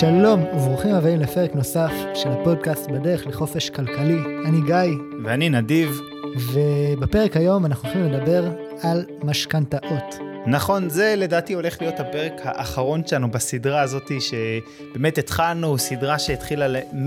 שלום 0.00 0.42
וברוכים 0.42 0.94
הבאים 0.94 1.20
לפרק 1.20 1.54
נוסף 1.54 1.90
של 2.14 2.28
הפודקאסט 2.28 2.90
בדרך 2.90 3.26
לחופש 3.26 3.70
כלכלי. 3.70 4.18
אני 4.46 4.60
גיא. 4.66 4.98
ואני 5.24 5.48
נדיב. 5.48 6.00
ובפרק 6.52 7.36
היום 7.36 7.66
אנחנו 7.66 7.88
הולכים 7.88 8.12
לדבר 8.12 8.50
על 8.82 9.04
משכנתאות. 9.22 10.14
נכון, 10.46 10.88
זה 10.88 11.14
לדעתי 11.16 11.52
הולך 11.52 11.80
להיות 11.80 12.00
הפרק 12.00 12.32
האחרון 12.44 13.06
שלנו 13.06 13.30
בסדרה 13.30 13.80
הזאת, 13.80 14.10
שבאמת 14.20 15.18
התחלנו, 15.18 15.78
סדרה 15.78 16.18
שהתחילה 16.18 16.80
מ... 16.94 17.06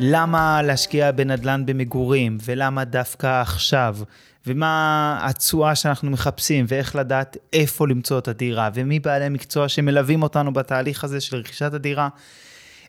למה 0.00 0.62
להשקיע 0.62 1.12
בנדל"ן 1.12 1.66
במגורים, 1.66 2.38
ולמה 2.44 2.84
דווקא 2.84 3.40
עכשיו, 3.40 3.96
ומה 4.46 5.18
התשואה 5.22 5.74
שאנחנו 5.74 6.10
מחפשים, 6.10 6.64
ואיך 6.68 6.96
לדעת 6.96 7.36
איפה 7.52 7.88
למצוא 7.88 8.18
את 8.18 8.28
הדירה, 8.28 8.70
ומי 8.74 9.00
בעלי 9.00 9.28
מקצוע 9.28 9.68
שמלווים 9.68 10.22
אותנו 10.22 10.52
בתהליך 10.52 11.04
הזה 11.04 11.20
של 11.20 11.36
רכישת 11.36 11.74
הדירה. 11.74 12.08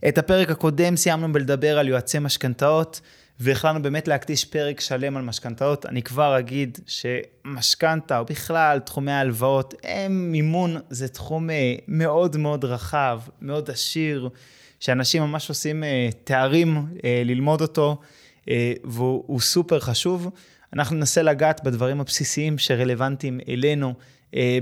את 0.08 0.18
הפרק 0.18 0.52
הקודם 0.52 0.96
סיימנו 0.96 1.34
בלדבר 1.34 1.80
על 1.80 1.88
יועצי 1.88 2.20
משכנתאות, 2.20 3.02
והחלטנו 3.40 3.82
באמת 3.82 4.08
להקדיש 4.08 4.46
פרק 4.46 4.80
שלם 4.80 5.18
על 5.18 5.24
משכנתאות. 5.24 5.86
אני 5.86 6.02
כבר 6.02 6.40
אגיד 6.40 6.80
שמשכנתה, 6.88 8.20
או 8.20 8.26
בכלל 8.26 8.80
תחומי 8.80 9.12
ההלוואות, 9.12 9.74
הם 9.84 10.32
מימון, 10.32 10.78
זה 10.90 11.08
תחום 11.08 11.50
אה, 11.50 11.76
מאוד 11.88 12.38
מאוד 12.38 12.66
רחב, 12.66 13.20
מאוד 13.42 13.70
עשיר, 13.70 14.30
שאנשים 14.80 15.24
ממש 15.24 15.50
עושים 15.50 15.84
אה, 15.84 16.10
תארים 16.24 16.86
אה, 17.04 17.22
ללמוד 17.26 17.62
אותו, 17.62 17.98
והוא 18.84 19.40
סופר 19.40 19.80
חשוב. 19.80 20.30
אנחנו 20.74 20.96
ננסה 20.96 21.22
לגעת 21.22 21.64
בדברים 21.64 22.02
הבסיסיים 22.02 22.58
שרלוונטיים 22.58 23.40
אלינו 23.50 23.94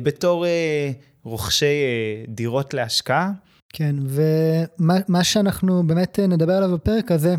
בתור 0.04 0.46
רוכשי 1.24 1.66
דירות 2.28 2.74
להשקעה. 2.74 3.32
כן, 3.70 3.96
ומה 4.80 5.24
שאנחנו 5.24 5.84
באמת 5.88 6.20
נדבר 6.20 6.54
עליו 6.54 6.72
בפרק 6.72 7.12
הזה, 7.12 7.36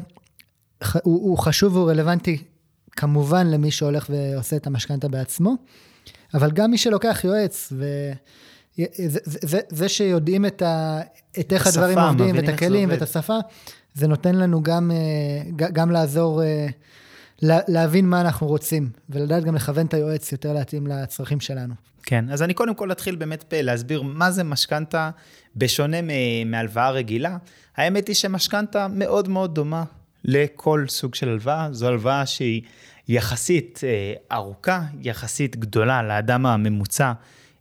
הוא, 0.93 1.01
הוא 1.03 1.39
חשוב 1.39 1.77
והוא 1.77 1.91
רלוונטי 1.91 2.43
כמובן 2.91 3.47
למי 3.47 3.71
שהולך 3.71 4.11
ועושה 4.11 4.57
את 4.57 4.67
המשכנתה 4.67 5.09
בעצמו, 5.09 5.55
אבל 6.35 6.51
גם 6.51 6.71
מי 6.71 6.79
שלוקח 6.79 7.21
יועץ, 7.25 7.73
וזה 7.73 9.19
זה, 9.25 9.61
זה 9.69 9.89
שיודעים 9.89 10.47
את, 10.47 10.63
ה, 10.63 11.01
את 11.41 11.53
איך 11.53 11.67
הדברים 11.67 11.99
עובדים, 11.99 12.37
ואת 12.37 12.49
הכלים 12.49 12.91
ואת 12.91 13.03
השפה, 13.03 13.39
זה 13.95 14.09
נותן 14.09 14.35
לנו 14.35 14.63
גם, 14.63 14.91
אה, 14.91 15.69
גם 15.73 15.91
לעזור, 15.91 16.43
אה, 16.43 16.67
להבין 17.43 18.07
מה 18.07 18.21
אנחנו 18.21 18.47
רוצים, 18.47 18.91
ולדעת 19.11 19.45
גם 19.45 19.55
לכוון 19.55 19.87
את 19.87 19.95
היועץ 19.95 20.33
יותר 20.33 20.53
להתאים 20.53 20.87
לצרכים 20.87 21.41
שלנו. 21.41 21.75
כן, 22.03 22.25
אז 22.31 22.43
אני 22.43 22.55
קודם 22.55 22.75
כל 22.75 22.93
אתחיל 22.93 23.17
באמת 23.17 23.55
להסביר 23.57 24.03
מה 24.03 24.31
זה 24.31 24.45
משכנתה 24.45 25.11
בשונה 25.57 25.97
מהלוואה 26.47 26.91
רגילה. 26.91 27.37
האמת 27.77 28.09
היא 28.09 28.17
שמשכנתה 28.17 28.89
מאוד 28.89 29.29
מאוד 29.29 29.55
דומה 29.55 29.85
לכל 30.25 30.85
סוג 30.89 31.15
של 31.15 31.29
הלוואה. 31.29 31.69
זו 31.73 31.89
הלוואה 31.89 32.27
שהיא 32.27 32.63
יחסית 33.09 33.81
אה, 33.85 34.37
ארוכה, 34.37 34.83
יחסית 35.03 35.57
גדולה 35.57 36.03
לאדם 36.03 36.47
הממוצע, 36.47 37.13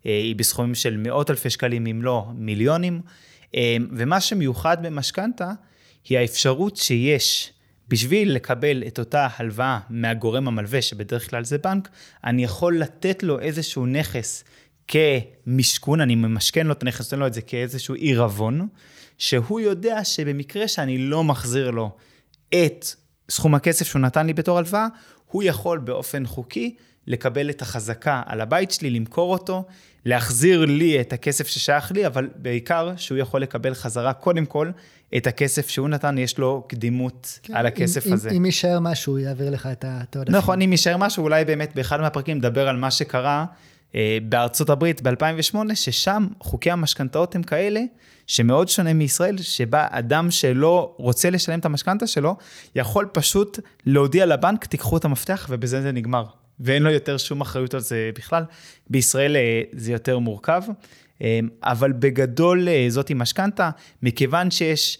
אה, 0.05 0.11
היא 0.11 0.35
בסכומים 0.35 0.75
של 0.75 0.97
מאות 0.97 1.29
אלפי 1.29 1.49
שקלים, 1.49 1.87
אם 1.87 2.01
לא 2.01 2.27
מיליונים. 2.35 3.01
אה, 3.55 3.77
ומה 3.91 4.21
שמיוחד 4.21 4.77
במשכנתה, 4.85 5.51
היא 6.09 6.17
האפשרות 6.17 6.77
שיש 6.77 7.53
בשביל 7.89 8.35
לקבל 8.35 8.83
את 8.87 8.99
אותה 8.99 9.27
הלוואה 9.37 9.79
מהגורם 9.89 10.47
המלווה, 10.47 10.81
שבדרך 10.81 11.29
כלל 11.29 11.43
זה 11.43 11.57
בנק, 11.57 11.89
אני 12.23 12.43
יכול 12.43 12.79
לתת 12.79 13.23
לו 13.23 13.39
איזשהו 13.39 13.85
נכס 13.85 14.43
כמשכון, 14.87 16.01
אני 16.01 16.15
ממשכן 16.15 16.67
לו 16.67 16.73
את 16.73 16.83
הנכס, 16.83 17.05
נותן 17.05 17.19
לו 17.19 17.27
את 17.27 17.33
זה 17.33 17.41
כאיזשהו 17.41 17.95
עירבון, 17.95 18.67
שהוא 19.17 19.59
יודע 19.59 20.03
שבמקרה 20.03 20.67
שאני 20.67 20.97
לא 20.97 21.23
מחזיר 21.23 21.71
לו 21.71 21.91
את 22.49 22.85
סכום 23.29 23.55
הכסף 23.55 23.87
שהוא 23.87 24.01
נתן 24.01 24.27
לי 24.27 24.33
בתור 24.33 24.57
הלוואה, 24.57 24.87
הוא 25.25 25.43
יכול 25.43 25.79
באופן 25.79 26.25
חוקי 26.25 26.75
לקבל 27.07 27.49
את 27.49 27.61
החזקה 27.61 28.21
על 28.25 28.41
הבית 28.41 28.71
שלי, 28.71 28.89
למכור 28.89 29.33
אותו, 29.33 29.63
להחזיר 30.05 30.65
לי 30.65 31.01
את 31.01 31.13
הכסף 31.13 31.47
ששייך 31.47 31.91
לי, 31.91 32.07
אבל 32.07 32.29
בעיקר 32.35 32.93
שהוא 32.97 33.17
יכול 33.17 33.41
לקבל 33.41 33.73
חזרה, 33.73 34.13
קודם 34.13 34.45
כל, 34.45 34.71
את 35.17 35.27
הכסף 35.27 35.69
שהוא 35.69 35.89
נתן, 35.89 36.17
יש 36.17 36.37
לו 36.37 36.65
קדימות 36.67 37.39
כן, 37.43 37.55
על 37.55 37.65
הכסף 37.65 38.07
אם, 38.07 38.13
הזה. 38.13 38.29
אם 38.29 38.45
יישאר 38.45 38.79
משהו, 38.79 39.13
הוא 39.13 39.19
יעביר 39.19 39.49
לך 39.49 39.69
את 39.71 39.85
העודפים. 40.15 40.35
נכון, 40.35 40.61
אם 40.61 40.71
יישאר 40.71 40.97
משהו, 40.97 41.23
אולי 41.23 41.45
באמת 41.45 41.75
באחד 41.75 42.01
מהפרקים 42.01 42.37
נדבר 42.37 42.67
על 42.67 42.77
מה 42.77 42.91
שקרה 42.91 43.45
אה, 43.95 44.17
בארצות 44.23 44.69
הברית 44.69 45.01
ב-2008, 45.01 45.75
ששם 45.75 46.27
חוקי 46.39 46.71
המשכנתאות 46.71 47.35
הם 47.35 47.43
כאלה, 47.43 47.81
שמאוד 48.27 48.69
שונה 48.69 48.93
מישראל, 48.93 49.37
שבה 49.37 49.87
אדם 49.89 50.31
שלא 50.31 50.95
רוצה 50.97 51.29
לשלם 51.29 51.59
את 51.59 51.65
המשכנתה 51.65 52.07
שלו, 52.07 52.37
יכול 52.75 53.05
פשוט 53.13 53.59
להודיע 53.85 54.25
לבנק, 54.25 54.65
תיקחו 54.65 54.97
את 54.97 55.05
המפתח, 55.05 55.47
ובזה 55.49 55.81
זה 55.81 55.91
נגמר. 55.91 56.23
ואין 56.59 56.83
לו 56.83 56.91
יותר 56.91 57.17
שום 57.17 57.41
אחריות 57.41 57.73
על 57.73 57.79
זה 57.79 58.11
בכלל. 58.15 58.43
בישראל 58.89 59.35
אה, 59.35 59.61
זה 59.71 59.91
יותר 59.91 60.19
מורכב, 60.19 60.61
אה, 61.21 61.39
אבל 61.63 61.91
בגדול 61.91 62.67
זאתי 62.87 63.13
משכנתה, 63.13 63.69
מכיוון 64.03 64.51
שיש... 64.51 64.99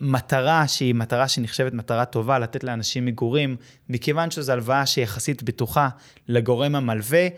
מטרה 0.00 0.68
שהיא 0.68 0.94
מטרה 0.94 1.28
שנחשבת 1.28 1.72
מטרה 1.72 2.04
טובה, 2.04 2.38
לתת 2.38 2.64
לאנשים 2.64 3.04
מגורים, 3.04 3.56
מכיוון 3.88 4.30
שזו 4.30 4.52
הלוואה 4.52 4.86
שהיא 4.86 5.02
יחסית 5.02 5.42
בטוחה 5.42 5.88
לגורם 6.28 6.74
המלווה, 6.74 7.28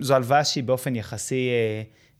זו 0.00 0.14
הלוואה 0.14 0.44
שהיא 0.44 0.64
באופן 0.64 0.96
יחסי 0.96 1.48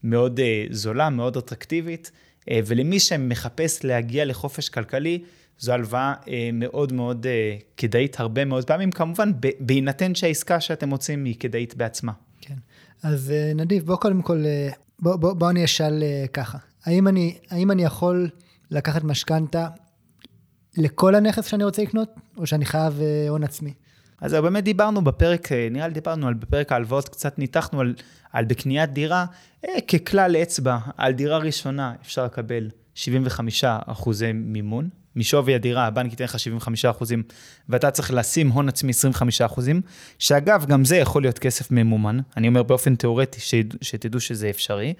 מאוד 0.04 0.40
זולה, 0.70 1.10
מאוד 1.10 1.36
אטרקטיבית, 1.36 2.10
אה, 2.50 2.60
ולמי 2.66 3.00
שמחפש 3.00 3.84
להגיע 3.84 4.24
לחופש 4.24 4.68
כלכלי, 4.68 5.22
זו 5.60 5.72
הלוואה 5.72 6.14
אה, 6.28 6.50
מאוד 6.52 6.92
מאוד 6.92 7.26
אה, 7.26 7.56
כדאית 7.76 8.20
הרבה 8.20 8.44
מאוד 8.44 8.64
פעמים, 8.64 8.90
כמובן 8.90 9.32
בהינתן 9.60 10.14
שהעסקה 10.14 10.60
שאתם 10.60 10.90
רוצים 10.90 11.24
היא 11.24 11.34
כדאית 11.40 11.74
בעצמה. 11.74 12.12
כן, 12.40 12.54
אז 13.02 13.32
נדיב, 13.54 13.86
בוא 13.86 13.96
קודם 13.96 14.22
כל, 14.22 14.44
בוא, 15.00 15.16
בוא, 15.16 15.32
בוא 15.32 15.50
אני 15.50 15.64
אשאל 15.64 16.02
ככה, 16.32 16.58
האם 16.84 17.08
אני, 17.08 17.38
האם 17.50 17.70
אני 17.70 17.84
יכול 17.84 18.28
לקחת 18.70 19.04
משכנתה 19.04 19.68
לכל 20.76 21.14
הנכס 21.14 21.46
שאני 21.46 21.64
רוצה 21.64 21.82
לקנות, 21.82 22.08
או 22.36 22.46
שאני 22.46 22.64
חייב 22.64 23.00
הון 23.28 23.44
עצמי? 23.44 23.74
אז 24.20 24.34
באמת 24.34 24.64
דיברנו 24.64 25.04
בפרק, 25.04 25.48
נראה 25.70 25.88
לי 25.88 25.94
דיברנו 25.94 26.28
על 26.28 26.34
בפרק 26.34 26.72
ההלוואות, 26.72 27.08
קצת 27.08 27.38
ניתחנו 27.38 27.80
על, 27.80 27.94
על 28.32 28.44
בקניית 28.44 28.92
דירה, 28.92 29.26
אה, 29.68 29.80
ככלל 29.80 30.36
אצבע, 30.36 30.78
על 30.96 31.12
דירה 31.12 31.38
ראשונה 31.38 31.94
אפשר 32.02 32.24
לקבל 32.24 32.70
75 32.94 33.64
אחוזי 33.64 34.32
מימון. 34.32 34.88
משווי 35.16 35.54
הדירה, 35.54 35.86
הבנק 35.86 36.10
ייתן 36.10 36.24
לך 36.24 36.38
75 36.38 36.84
אחוזים, 36.84 37.22
ואתה 37.68 37.90
צריך 37.90 38.10
לשים 38.14 38.48
הון 38.48 38.68
עצמי 38.68 38.90
25 38.90 39.40
אחוזים, 39.40 39.80
שאגב, 40.18 40.64
גם 40.66 40.84
זה 40.84 40.96
יכול 40.96 41.22
להיות 41.22 41.38
כסף 41.38 41.70
ממומן. 41.70 42.18
אני 42.36 42.48
אומר 42.48 42.62
באופן 42.62 42.94
תיאורטי, 42.94 43.40
שתדעו 43.82 44.20
שזה 44.20 44.50
אפשרי. 44.50 44.94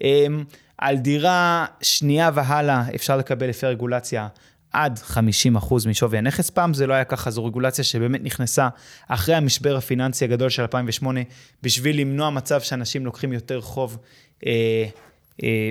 אמ, 0.00 0.44
על 0.78 0.96
דירה 0.96 1.66
שנייה 1.82 2.30
והלאה 2.34 2.82
אפשר 2.94 3.16
לקבל 3.16 3.48
לפי 3.48 3.66
רגולציה 3.66 4.28
עד 4.72 4.98
50% 4.98 5.88
משווי 5.88 6.18
הנכס. 6.18 6.50
פעם 6.50 6.74
זה 6.74 6.86
לא 6.86 6.94
היה 6.94 7.04
ככה, 7.04 7.30
זו 7.30 7.44
רגולציה 7.44 7.84
שבאמת 7.84 8.20
נכנסה 8.22 8.68
אחרי 9.08 9.34
המשבר 9.34 9.76
הפיננסי 9.76 10.24
הגדול 10.24 10.50
של 10.50 10.62
2008, 10.62 11.20
בשביל 11.62 12.00
למנוע 12.00 12.30
מצב 12.30 12.60
שאנשים 12.60 13.04
לוקחים 13.04 13.32
יותר 13.32 13.60
חוב, 13.60 13.98
אה, 14.46 14.84
אה, 15.42 15.70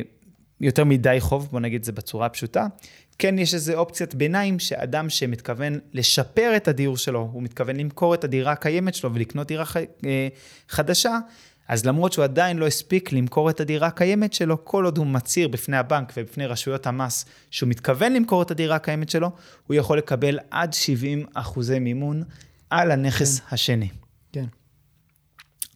יותר 0.62 0.84
מדי 0.84 1.18
חוב, 1.20 1.50
בוא 1.52 1.60
נגיד 1.60 1.80
את 1.80 1.84
זה 1.84 1.92
בצורה 1.92 2.30
פשוטה. 2.30 2.68
כן, 3.18 3.40
יש 3.40 3.54
איזה 3.54 3.76
אופציית 3.76 4.16
ביניים, 4.16 4.60
שאדם 4.60 5.10
שמתכוון 5.10 5.80
לשפר 5.94 6.54
את 6.56 6.68
הדיור 6.68 6.98
שלו, 6.98 7.30
הוא 7.34 7.44
מתכוון 7.44 7.76
למכור 7.76 8.14
את 8.14 8.24
הדירה 8.24 8.52
הקיימת 8.52 8.96
שלו 8.96 9.14
ולקנות 9.14 9.48
דירה 9.48 9.66
ח... 9.66 9.78
אה, 9.78 10.28
חדשה, 10.70 11.18
אז 11.68 11.86
למרות 11.86 12.14
שהוא 12.14 12.24
עדיין 12.24 12.58
לא 12.58 12.68
הספיק 12.68 13.12
למכור 13.12 13.50
את 13.50 13.60
הדירה 13.60 13.88
הקיימת 13.88 14.34
שלו, 14.34 14.66
כל 14.66 14.86
עוד 14.86 14.98
הוא 14.98 15.08
מצהיר 15.08 15.48
בפני 15.48 15.78
הבנק 15.78 16.14
ובפני 16.18 16.46
רשויות 16.46 16.88
המס 16.88 17.26
שהוא 17.52 17.70
מתכוון 17.70 18.14
למכור 18.14 18.42
את 18.42 18.52
הדירה 18.52 18.76
הקיימת 18.76 19.10
שלו, 19.10 19.32
הוא 19.68 19.76
יכול 19.76 19.98
לקבל 19.98 20.40
עד 20.52 20.74
70 20.74 21.26
אחוזי 21.34 21.80
מימון 21.80 22.24
על 22.70 22.92
הנכס 22.92 23.40
כן. 23.40 23.46
השני. 23.52 23.90
כן. 24.32 24.46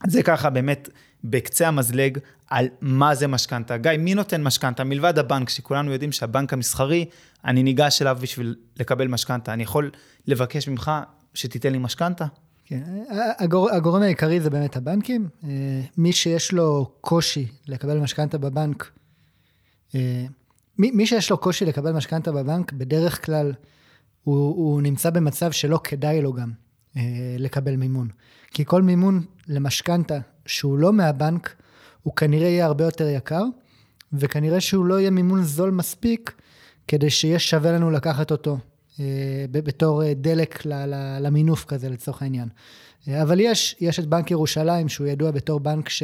זה 0.07 0.23
ככה 0.23 0.49
באמת 0.49 0.89
בקצה 1.23 1.67
המזלג 1.67 2.17
על 2.49 2.67
מה 2.81 3.15
זה 3.15 3.27
משכנתה. 3.27 3.77
גיא, 3.77 3.91
מי 3.99 4.15
נותן 4.15 4.43
משכנתה? 4.43 4.83
מלבד 4.83 5.19
הבנק, 5.19 5.49
שכולנו 5.49 5.91
יודעים 5.91 6.11
שהבנק 6.11 6.53
המסחרי, 6.53 7.05
אני 7.45 7.63
ניגש 7.63 8.01
אליו 8.01 8.17
בשביל 8.21 8.55
לקבל 8.79 9.07
משכנתה. 9.07 9.53
אני 9.53 9.63
יכול 9.63 9.91
לבקש 10.27 10.67
ממך 10.67 10.91
שתיתן 11.33 11.71
לי 11.71 11.77
משכנתה? 11.77 12.25
כן, 12.65 12.83
הגור, 13.39 13.71
הגורם 13.71 14.01
העיקרי 14.01 14.39
זה 14.39 14.49
באמת 14.49 14.75
הבנקים. 14.75 15.29
אה, 15.43 15.49
מי 15.97 16.13
שיש 16.13 16.53
לו 16.53 16.91
קושי 17.01 17.47
לקבל 17.67 17.99
משכנתה 17.99 18.37
בבנק, 18.37 18.91
אה, 19.95 20.25
מי, 20.77 20.91
מי 20.91 21.07
שיש 21.07 21.31
לו 21.31 21.37
קושי 21.37 21.65
לקבל 21.65 21.91
משכנתה 21.91 22.31
בבנק, 22.31 22.73
בדרך 22.73 23.25
כלל 23.25 23.53
הוא, 24.23 24.35
הוא 24.35 24.81
נמצא 24.81 25.09
במצב 25.09 25.51
שלא 25.51 25.79
כדאי 25.83 26.21
לו 26.21 26.33
גם 26.33 26.51
אה, 26.97 27.01
לקבל 27.37 27.75
מימון. 27.75 28.07
כי 28.51 28.65
כל 28.65 28.81
מימון 28.81 29.25
למשכנתה 29.47 30.17
שהוא 30.45 30.77
לא 30.77 30.93
מהבנק, 30.93 31.55
הוא 32.05 32.15
כנראה 32.15 32.47
יהיה 32.47 32.65
הרבה 32.65 32.85
יותר 32.85 33.07
יקר, 33.07 33.43
וכנראה 34.13 34.61
שהוא 34.61 34.85
לא 34.85 34.99
יהיה 34.99 35.09
מימון 35.09 35.43
זול 35.43 35.71
מספיק 35.71 36.33
כדי 36.87 37.09
שיהיה 37.09 37.39
שווה 37.39 37.71
לנו 37.71 37.91
לקחת 37.91 38.31
אותו 38.31 38.57
אה, 38.99 39.45
בתור 39.51 40.03
אה, 40.03 40.13
דלק 40.13 40.65
למינוף 41.19 41.65
כזה 41.65 41.89
לצורך 41.89 42.21
העניין. 42.21 42.47
אה, 43.07 43.21
אבל 43.21 43.39
יש, 43.39 43.75
יש 43.79 43.99
את 43.99 44.05
בנק 44.05 44.31
ירושלים, 44.31 44.89
שהוא 44.89 45.07
ידוע 45.07 45.31
בתור 45.31 45.59
בנק 45.59 45.89
ש, 45.89 46.03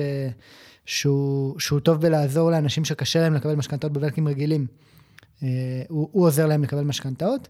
שהוא, 0.85 1.59
שהוא 1.59 1.79
טוב 1.79 2.01
בלעזור 2.01 2.51
לאנשים 2.51 2.85
שקשה 2.85 3.19
להם 3.19 3.33
לקבל 3.33 3.55
משכנתאות 3.55 3.91
בבנקים 3.91 4.27
רגילים. 4.27 4.67
הוא, 5.41 5.47
הוא 5.89 6.25
עוזר 6.25 6.47
להם 6.47 6.63
לקבל 6.63 6.83
משכנתאות, 6.83 7.47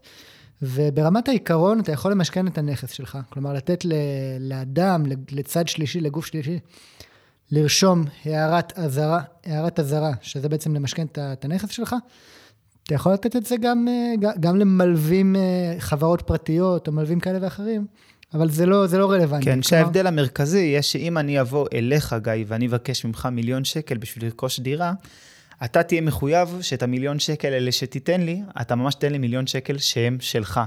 וברמת 0.62 1.28
העיקרון 1.28 1.80
אתה 1.80 1.92
יכול 1.92 2.12
למשכן 2.12 2.46
את 2.46 2.58
הנכס 2.58 2.92
שלך. 2.92 3.18
כלומר, 3.30 3.52
לתת 3.52 3.84
ל, 3.84 3.92
לאדם, 4.40 5.02
לצד 5.30 5.68
שלישי, 5.68 6.00
לגוף 6.00 6.26
שלישי, 6.26 6.58
לרשום 7.52 8.04
הערת 8.24 8.78
אזהרה, 8.78 9.20
הערת 9.44 9.80
אזהרה, 9.80 10.12
שזה 10.20 10.48
בעצם 10.48 10.74
למשכן 10.74 11.06
את 11.16 11.44
הנכס 11.44 11.70
שלך, 11.70 11.94
אתה 12.84 12.94
יכול 12.94 13.12
לתת 13.12 13.36
את 13.36 13.46
זה 13.46 13.56
גם, 13.56 13.88
אה, 13.88 14.32
גם 14.40 14.56
למלווים 14.56 15.36
אה, 15.36 15.74
חברות 15.78 16.22
פרטיות 16.22 16.88
או 16.88 16.92
מלווים 16.92 17.20
כאלה 17.20 17.38
ואחרים, 17.42 17.86
אבל 18.34 18.50
זה 18.50 18.66
לא, 18.66 18.86
זה 18.86 18.98
לא 18.98 19.10
רלוונטי. 19.10 19.44
כן, 19.44 19.62
שההבדל 19.62 20.06
המרכזי 20.06 20.58
יהיה 20.58 20.82
שאם 20.82 21.18
אני 21.18 21.40
אבוא 21.40 21.66
אליך, 21.74 22.16
גיא, 22.22 22.44
ואני 22.46 22.66
אבקש 22.66 23.04
ממך 23.04 23.28
מיליון 23.32 23.64
שקל 23.64 23.96
בשביל 23.96 24.24
לרכוש 24.24 24.60
דירה, 24.60 24.92
אתה 25.64 25.82
תהיה 25.82 26.00
מחויב 26.00 26.58
שאת 26.60 26.82
המיליון 26.82 27.18
שקל 27.18 27.52
האלה 27.52 27.72
שתיתן 27.72 28.20
לי, 28.20 28.42
אתה 28.60 28.74
ממש 28.74 28.94
תן 28.94 29.12
לי 29.12 29.18
מיליון 29.18 29.46
שקל 29.46 29.78
שהם 29.78 30.16
שלך. 30.20 30.60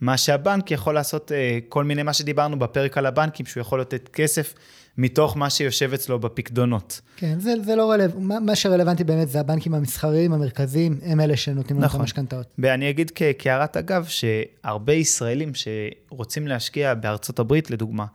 מה 0.00 0.16
שהבנק 0.16 0.70
יכול 0.70 0.94
לעשות, 0.94 1.32
אה, 1.32 1.58
כל 1.68 1.84
מיני, 1.84 2.02
מה 2.02 2.12
שדיברנו 2.12 2.58
בפרק 2.58 2.98
על 2.98 3.06
הבנקים, 3.06 3.46
שהוא 3.46 3.60
יכול 3.60 3.80
לתת 3.80 4.08
כסף 4.08 4.54
מתוך 4.98 5.36
מה 5.36 5.50
שיושב 5.50 5.92
אצלו 5.92 6.18
בפקדונות. 6.18 7.00
כן, 7.16 7.40
זה, 7.40 7.52
זה 7.64 7.76
לא 7.76 7.90
רלוונטי, 7.90 8.18
מה, 8.18 8.40
מה 8.40 8.54
שרלוונטי 8.54 9.04
באמת 9.04 9.28
זה 9.28 9.40
הבנקים 9.40 9.74
המסחריים, 9.74 10.32
המרכזיים, 10.32 10.98
הם 11.02 11.20
אלה 11.20 11.36
שנותנים 11.36 11.78
לנו 11.78 11.86
נכון. 11.86 12.00
את 12.00 12.04
המשכנתאות. 12.04 12.46
ואני 12.58 12.90
אגיד 12.90 13.10
כהערת 13.38 13.76
אגב, 13.76 14.06
שהרבה 14.08 14.92
ישראלים 14.92 15.52
שרוצים 15.54 16.48
להשקיע 16.48 16.94
בארצות 16.94 17.38
הברית, 17.38 17.70
לדוגמה, 17.70 18.06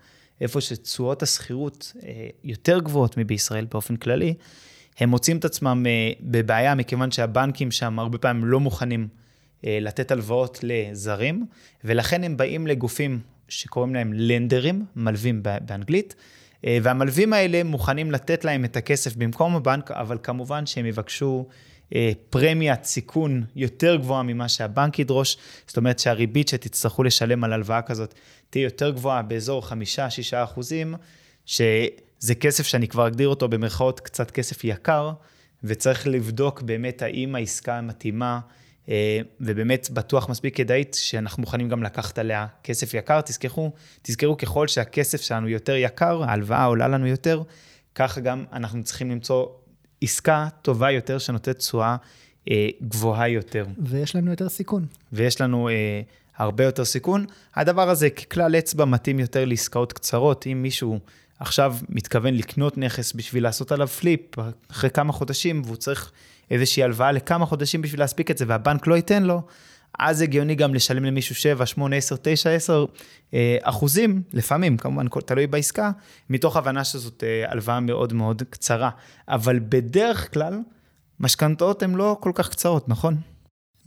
איפה 0.41 0.61
שתשואות 0.61 1.23
השכירות 1.23 1.93
אה, 2.03 2.27
יותר 2.43 2.79
גבוהות 2.79 3.17
מבישראל 3.17 3.65
באופן 3.71 3.95
כללי, 3.95 4.33
הם 4.99 5.09
מוצאים 5.09 5.37
את 5.37 5.45
עצמם 5.45 5.85
אה, 5.87 6.11
בבעיה, 6.21 6.75
מכיוון 6.75 7.11
שהבנקים 7.11 7.71
שם 7.71 7.99
הרבה 7.99 8.17
פעמים 8.17 8.45
לא 8.45 8.59
מוכנים 8.59 9.07
לתת 9.63 10.11
הלוואות 10.11 10.59
לזרים, 10.63 11.45
ולכן 11.83 12.23
הם 12.23 12.37
באים 12.37 12.67
לגופים 12.67 13.19
שקוראים 13.49 13.95
להם 13.95 14.13
לנדרים, 14.13 14.85
מלווים 14.95 15.43
באנגלית, 15.61 16.15
אה, 16.65 16.77
והמלווים 16.83 17.33
האלה 17.33 17.63
מוכנים 17.63 18.11
לתת 18.11 18.45
להם 18.45 18.65
את 18.65 18.77
הכסף 18.77 19.15
במקום 19.15 19.55
הבנק, 19.55 19.91
אבל 19.91 20.17
כמובן 20.23 20.65
שהם 20.65 20.85
יבקשו 20.85 21.47
אה, 21.95 22.11
פרמיית 22.29 22.83
סיכון 22.83 23.43
יותר 23.55 23.95
גבוהה 23.95 24.23
ממה 24.23 24.49
שהבנק 24.49 24.99
ידרוש, 24.99 25.37
זאת 25.67 25.77
אומרת 25.77 25.99
שהריבית 25.99 26.47
שתצטרכו 26.47 27.03
לשלם 27.03 27.43
על 27.43 27.53
הלוואה 27.53 27.81
כזאת 27.81 28.13
תהיה 28.49 28.63
יותר 28.63 28.89
גבוהה 28.89 29.21
באזור 29.21 29.63
5-6 29.63 29.71
אחוזים, 30.31 30.95
שזה 31.45 32.35
כסף 32.39 32.67
שאני 32.67 32.87
כבר 32.87 33.07
אגדיר 33.07 33.27
אותו 33.27 33.47
במרכאות 33.47 33.99
קצת 33.99 34.31
כסף 34.31 34.63
יקר, 34.63 35.11
וצריך 35.63 36.07
לבדוק 36.07 36.61
באמת 36.61 37.01
האם 37.01 37.35
העסקה 37.35 37.81
מתאימה. 37.81 38.39
אה, 38.89 39.19
ובאמת 39.41 39.89
בטוח 39.93 40.29
מספיק 40.29 40.55
כדאית 40.57 40.97
שאנחנו 40.99 41.41
מוכנים 41.41 41.69
גם 41.69 41.83
לקחת 41.83 42.19
עליה 42.19 42.47
כסף 42.63 42.93
יקר. 42.93 43.21
תזכרו, 43.21 43.71
תזכרו 44.01 44.37
ככל 44.37 44.67
שהכסף 44.67 45.21
שלנו 45.21 45.47
יותר 45.47 45.75
יקר, 45.75 46.23
ההלוואה 46.23 46.65
עולה 46.65 46.87
לנו 46.87 47.07
יותר, 47.07 47.41
ככה 47.95 48.21
גם 48.21 48.45
אנחנו 48.53 48.83
צריכים 48.83 49.11
למצוא 49.11 49.47
עסקה 50.01 50.47
טובה 50.61 50.91
יותר 50.91 51.17
שנותנת 51.17 51.57
תשואה 51.57 51.95
אה, 52.49 52.67
גבוהה 52.81 53.29
יותר. 53.29 53.65
ויש 53.77 54.15
לנו 54.15 54.31
יותר 54.31 54.49
סיכון. 54.49 54.85
ויש 55.13 55.41
לנו 55.41 55.69
אה, 55.69 56.01
הרבה 56.37 56.63
יותר 56.63 56.85
סיכון. 56.85 57.25
הדבר 57.55 57.89
הזה 57.89 58.09
ככלל 58.09 58.55
אצבע 58.55 58.85
מתאים 58.85 59.19
יותר 59.19 59.45
לעסקאות 59.45 59.93
קצרות. 59.93 60.47
אם 60.47 60.61
מישהו 60.61 60.99
עכשיו 61.39 61.75
מתכוון 61.89 62.33
לקנות 62.33 62.77
נכס 62.77 63.13
בשביל 63.13 63.43
לעשות 63.43 63.71
עליו 63.71 63.87
פליפ 63.87 64.21
אחרי 64.71 64.89
כמה 64.89 65.13
חודשים, 65.13 65.61
והוא 65.65 65.75
צריך 65.75 66.11
איזושהי 66.51 66.83
הלוואה 66.83 67.11
לכמה 67.11 67.45
חודשים 67.45 67.81
בשביל 67.81 67.99
להספיק 67.99 68.31
את 68.31 68.37
זה, 68.37 68.45
והבנק 68.47 68.87
לא 68.87 68.95
ייתן 68.95 69.23
לו, 69.23 69.41
אז 69.99 70.21
הגיוני 70.21 70.55
גם 70.55 70.73
לשלם 70.73 71.05
למישהו 71.05 71.35
7, 71.35 71.65
8, 71.65 71.95
10, 71.95 72.15
9, 72.21 72.49
10 72.49 72.85
אחוזים, 73.61 74.21
לפעמים, 74.33 74.77
כמובן, 74.77 75.05
תלוי 75.25 75.47
בעסקה, 75.47 75.91
מתוך 76.29 76.57
הבנה 76.57 76.83
שזאת 76.83 77.23
אה, 77.23 77.51
הלוואה 77.51 77.79
מאוד 77.79 78.13
מאוד 78.13 78.43
קצרה. 78.49 78.89
אבל 79.27 79.59
בדרך 79.69 80.33
כלל, 80.33 80.59
משכנתאות 81.19 81.83
הן 81.83 81.95
לא 81.95 82.17
כל 82.19 82.31
כך 82.35 82.49
קצרות, 82.49 82.89
נכון? 82.89 83.15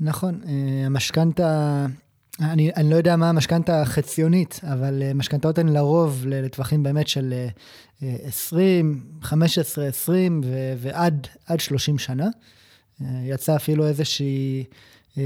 נכון, 0.00 0.40
אה, 0.46 0.86
המשכנתה, 0.86 1.86
אני, 2.40 2.70
אני 2.76 2.90
לא 2.90 2.96
יודע 2.96 3.16
מה 3.16 3.28
המשכנתה 3.28 3.82
החציונית, 3.82 4.60
אבל 4.64 5.02
אה, 5.02 5.14
משכנתאות 5.14 5.58
הן 5.58 5.68
לרוב 5.68 6.24
לטווחים 6.26 6.82
באמת 6.82 7.08
של 7.08 7.34
20, 8.02 9.02
15, 9.22 9.86
20 9.86 10.40
ו- 10.44 10.74
ועד 10.78 11.26
30 11.58 11.98
שנה. 11.98 12.28
אה, 13.02 13.06
יצא 13.24 13.56
אפילו 13.56 13.86
איזושהי, 13.86 14.64
אה, 15.18 15.22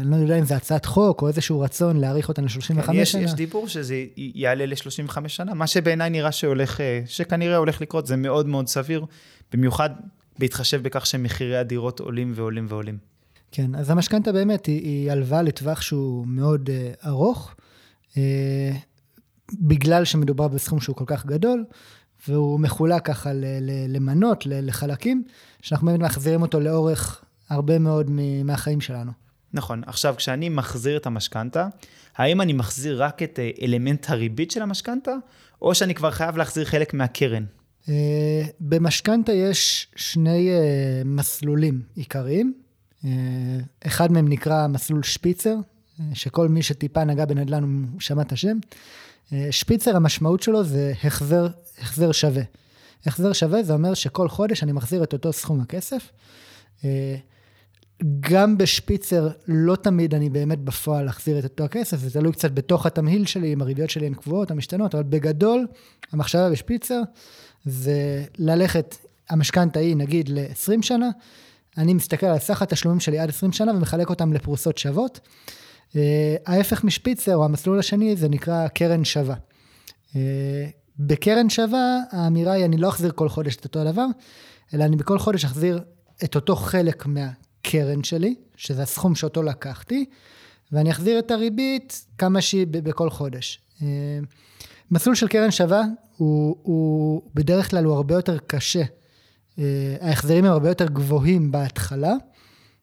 אני 0.00 0.10
לא 0.10 0.16
יודע 0.16 0.38
אם 0.38 0.44
זה 0.44 0.56
הצעת 0.56 0.86
חוק 0.86 1.22
או 1.22 1.28
איזשהו 1.28 1.60
רצון 1.60 1.96
להאריך 1.96 2.28
אותן 2.28 2.44
ל-35 2.44 2.82
כן, 2.82 2.94
יש, 2.94 3.12
שנה. 3.12 3.22
יש 3.22 3.34
דיבור 3.34 3.68
שזה 3.68 4.04
יעלה 4.16 4.66
ל-35 4.66 5.28
שנה, 5.28 5.54
מה 5.54 5.66
שבעיניי 5.66 6.10
נראה 6.10 6.32
שהולך, 6.32 6.80
אה, 6.80 7.00
שכנראה 7.06 7.56
הולך 7.56 7.80
לקרות, 7.80 8.06
זה 8.06 8.16
מאוד 8.16 8.46
מאוד 8.46 8.68
סביר, 8.68 9.04
במיוחד 9.52 9.90
בהתחשב 10.38 10.82
בכך 10.82 11.06
שמחירי 11.06 11.56
הדירות 11.56 12.00
עולים 12.00 12.32
ועולים 12.34 12.66
ועולים. 12.68 13.11
כן, 13.52 13.74
אז 13.74 13.90
המשכנתה 13.90 14.32
באמת 14.32 14.66
היא, 14.66 14.82
היא 14.82 15.10
הלוואה 15.10 15.42
לטווח 15.42 15.80
שהוא 15.80 16.26
מאוד 16.26 16.70
uh, 16.70 17.06
ארוך, 17.06 17.54
uh, 18.10 18.16
בגלל 19.60 20.04
שמדובר 20.04 20.48
בסכום 20.48 20.80
שהוא 20.80 20.96
כל 20.96 21.04
כך 21.06 21.26
גדול, 21.26 21.64
והוא 22.28 22.60
מחולק 22.60 23.04
ככה 23.04 23.30
למנות, 23.88 24.46
לחלקים, 24.46 25.24
שאנחנו 25.62 25.86
באמת 25.86 26.00
מחזירים 26.00 26.42
אותו 26.42 26.60
לאורך 26.60 27.24
הרבה 27.48 27.78
מאוד 27.78 28.10
מהחיים 28.44 28.80
שלנו. 28.80 29.12
נכון. 29.52 29.82
עכשיו, 29.86 30.14
כשאני 30.16 30.48
מחזיר 30.48 30.96
את 30.96 31.06
המשכנתה, 31.06 31.68
האם 32.16 32.40
אני 32.40 32.52
מחזיר 32.52 33.02
רק 33.02 33.22
את 33.22 33.38
אה, 33.38 33.50
אלמנט 33.62 34.10
הריבית 34.10 34.50
של 34.50 34.62
המשכנתה, 34.62 35.14
או 35.62 35.74
שאני 35.74 35.94
כבר 35.94 36.10
חייב 36.10 36.36
להחזיר 36.36 36.64
חלק 36.64 36.94
מהקרן? 36.94 37.44
אה, 37.88 38.42
במשכנתה 38.60 39.32
יש 39.32 39.88
שני 39.96 40.50
אה, 40.50 41.02
מסלולים 41.04 41.82
עיקריים. 41.94 42.54
אחד 43.86 44.12
מהם 44.12 44.28
נקרא 44.28 44.66
מסלול 44.66 45.02
שפיצר, 45.02 45.54
שכל 46.14 46.48
מי 46.48 46.62
שטיפה 46.62 47.04
נגע 47.04 47.24
בנדל"ן 47.24 47.84
שמע 47.98 48.22
את 48.22 48.32
השם. 48.32 48.58
שפיצר, 49.50 49.96
המשמעות 49.96 50.42
שלו 50.42 50.64
זה 50.64 50.92
החזר 51.04 51.48
החזר 51.78 52.12
שווה. 52.12 52.42
החזר 53.06 53.32
שווה 53.32 53.62
זה 53.62 53.72
אומר 53.72 53.94
שכל 53.94 54.28
חודש 54.28 54.62
אני 54.62 54.72
מחזיר 54.72 55.02
את 55.04 55.12
אותו 55.12 55.32
סכום 55.32 55.60
הכסף. 55.60 56.10
אה, 56.84 57.16
גם 58.20 58.58
בשפיצר 58.58 59.28
לא 59.48 59.76
תמיד 59.76 60.14
אני 60.14 60.30
באמת 60.30 60.58
בפועל 60.58 61.08
אחזיר 61.08 61.38
את 61.38 61.44
אותו 61.44 61.64
הכסף, 61.64 61.96
זה 61.96 62.10
תלוי 62.10 62.32
קצת 62.32 62.50
בתוך 62.50 62.86
התמהיל 62.86 63.26
שלי, 63.26 63.52
אם 63.52 63.62
הריביות 63.62 63.90
שלי 63.90 64.06
הן 64.06 64.14
קבועות 64.14 64.50
או 64.50 64.56
משתנות, 64.56 64.94
אבל 64.94 65.04
בגדול, 65.04 65.66
המחשבה 66.12 66.50
בשפיצר 66.50 67.00
זה 67.64 68.24
ללכת, 68.38 68.96
המשכנתה 69.30 69.80
היא 69.80 69.96
נגיד 69.96 70.28
ל-20 70.28 70.82
שנה, 70.82 71.10
אני 71.78 71.94
מסתכל 71.94 72.26
על 72.26 72.38
סך 72.38 72.62
התשלומים 72.62 73.00
שלי 73.00 73.18
עד 73.18 73.28
20 73.28 73.52
שנה 73.52 73.72
ומחלק 73.72 74.10
אותם 74.10 74.32
לפרוסות 74.32 74.78
שוות. 74.78 75.20
אה, 75.96 76.36
ההפך 76.46 76.84
משפיצר, 76.84 77.36
או 77.36 77.44
המסלול 77.44 77.78
השני, 77.78 78.16
זה 78.16 78.28
נקרא 78.28 78.68
קרן 78.68 79.04
שווה. 79.04 79.34
אה, 80.16 80.66
בקרן 80.98 81.50
שווה, 81.50 81.98
האמירה 82.10 82.52
היא, 82.52 82.64
אני 82.64 82.76
לא 82.76 82.88
אחזיר 82.88 83.12
כל 83.14 83.28
חודש 83.28 83.56
את 83.56 83.64
אותו 83.64 83.80
הדבר, 83.80 84.06
אלא 84.74 84.84
אני 84.84 84.96
בכל 84.96 85.18
חודש 85.18 85.44
אחזיר 85.44 85.80
את 86.24 86.34
אותו 86.34 86.56
חלק 86.56 87.06
מהקרן 87.06 88.04
שלי, 88.04 88.34
שזה 88.56 88.82
הסכום 88.82 89.14
שאותו 89.14 89.42
לקחתי, 89.42 90.04
ואני 90.72 90.90
אחזיר 90.90 91.18
את 91.18 91.30
הריבית 91.30 92.06
כמה 92.18 92.40
שהיא 92.40 92.66
בכל 92.66 93.10
חודש. 93.10 93.60
אה, 93.82 93.86
מסלול 94.90 95.14
של 95.14 95.28
קרן 95.28 95.50
שווה 95.50 95.82
הוא, 96.16 96.56
הוא 96.62 97.22
בדרך 97.34 97.70
כלל 97.70 97.84
הוא 97.84 97.94
הרבה 97.94 98.14
יותר 98.14 98.38
קשה. 98.46 98.82
אה, 99.58 99.96
ההחזרים 100.00 100.44
הם 100.44 100.52
הרבה 100.52 100.68
יותר 100.68 100.86
גבוהים 100.86 101.50
בהתחלה, 101.50 102.12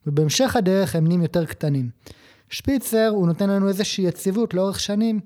ובהמשך 0.08 0.56
הדרך 0.56 0.96
הם 0.96 1.08
נהיים 1.08 1.22
יותר 1.22 1.46
קטנים. 1.46 1.90
שפיצר 2.50 3.08
הוא 3.12 3.28
נותן 3.28 3.50
לנו 3.50 3.68
איזושהי 3.68 4.04
יציבות 4.04 4.54
לאורך 4.54 4.80
שנים, 4.80 5.20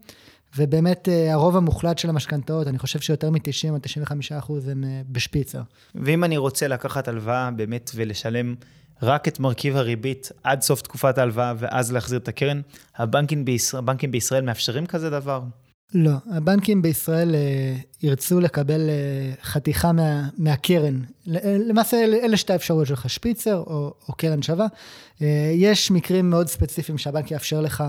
ובאמת 0.57 1.09
אה, 1.09 1.33
הרוב 1.33 1.57
המוחלט 1.57 1.97
של 1.97 2.09
המשכנתאות, 2.09 2.67
אני 2.67 2.79
חושב 2.79 2.99
שיותר 2.99 3.29
מ-90 3.29 3.69
או 3.69 3.79
95 3.81 4.31
אחוז 4.31 4.67
הם 4.67 4.83
אה, 4.83 5.01
בשפיצר. 5.09 5.61
ואם 5.95 6.23
אני 6.23 6.37
רוצה 6.37 6.67
לקחת 6.67 7.07
הלוואה 7.07 7.51
באמת 7.51 7.91
ולשלם 7.95 8.55
רק 9.01 9.27
את 9.27 9.39
מרכיב 9.39 9.75
הריבית 9.75 10.31
עד 10.43 10.61
סוף 10.61 10.81
תקופת 10.81 11.17
ההלוואה 11.17 11.53
ואז 11.57 11.91
להחזיר 11.91 12.19
את 12.19 12.27
הקרן, 12.27 12.61
הבנקים 12.95 13.45
בישראל, 13.45 13.83
הבנקים 13.83 14.11
בישראל 14.11 14.43
מאפשרים 14.43 14.85
כזה 14.85 15.09
דבר? 15.09 15.41
לא, 15.93 16.11
הבנקים 16.31 16.81
בישראל 16.81 17.35
אה, 17.35 17.75
ירצו 18.03 18.39
לקבל 18.39 18.89
אה, 18.89 19.33
חתיכה 19.43 19.91
מה, 19.91 20.27
מהקרן. 20.37 20.99
למעשה 21.67 22.03
אלה 22.03 22.37
שתי 22.37 22.53
האפשרויות 22.53 22.87
שלך, 22.87 23.09
שפיצר 23.09 23.55
או, 23.57 23.93
או 24.09 24.13
קרן 24.13 24.41
שווה. 24.41 24.67
אה, 25.21 25.51
יש 25.55 25.91
מקרים 25.91 26.29
מאוד 26.29 26.47
ספציפיים 26.47 26.97
שהבנק 26.97 27.31
יאפשר 27.31 27.61
לך 27.61 27.83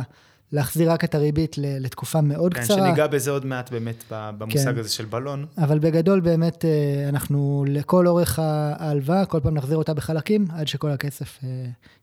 להחזיר 0.54 0.92
רק 0.92 1.04
את 1.04 1.14
הריבית 1.14 1.56
לתקופה 1.58 2.20
מאוד 2.20 2.54
כן, 2.54 2.62
קצרה. 2.62 2.76
כן, 2.76 2.86
שניגע 2.86 3.06
בזה 3.06 3.30
עוד 3.30 3.46
מעט 3.46 3.70
באמת 3.70 4.04
במושג 4.10 4.72
כן. 4.72 4.78
הזה 4.78 4.88
של 4.88 5.04
בלון. 5.04 5.46
אבל 5.58 5.78
בגדול 5.78 6.20
באמת 6.20 6.64
אה, 6.64 7.08
אנחנו 7.08 7.64
לכל 7.68 8.06
אורך 8.06 8.38
ההלוואה, 8.38 9.26
כל 9.26 9.40
פעם 9.42 9.54
נחזיר 9.54 9.76
אותה 9.76 9.94
בחלקים, 9.94 10.46
עד 10.50 10.68
שכל 10.68 10.90
הכסף 10.90 11.38
אה, 11.44 11.48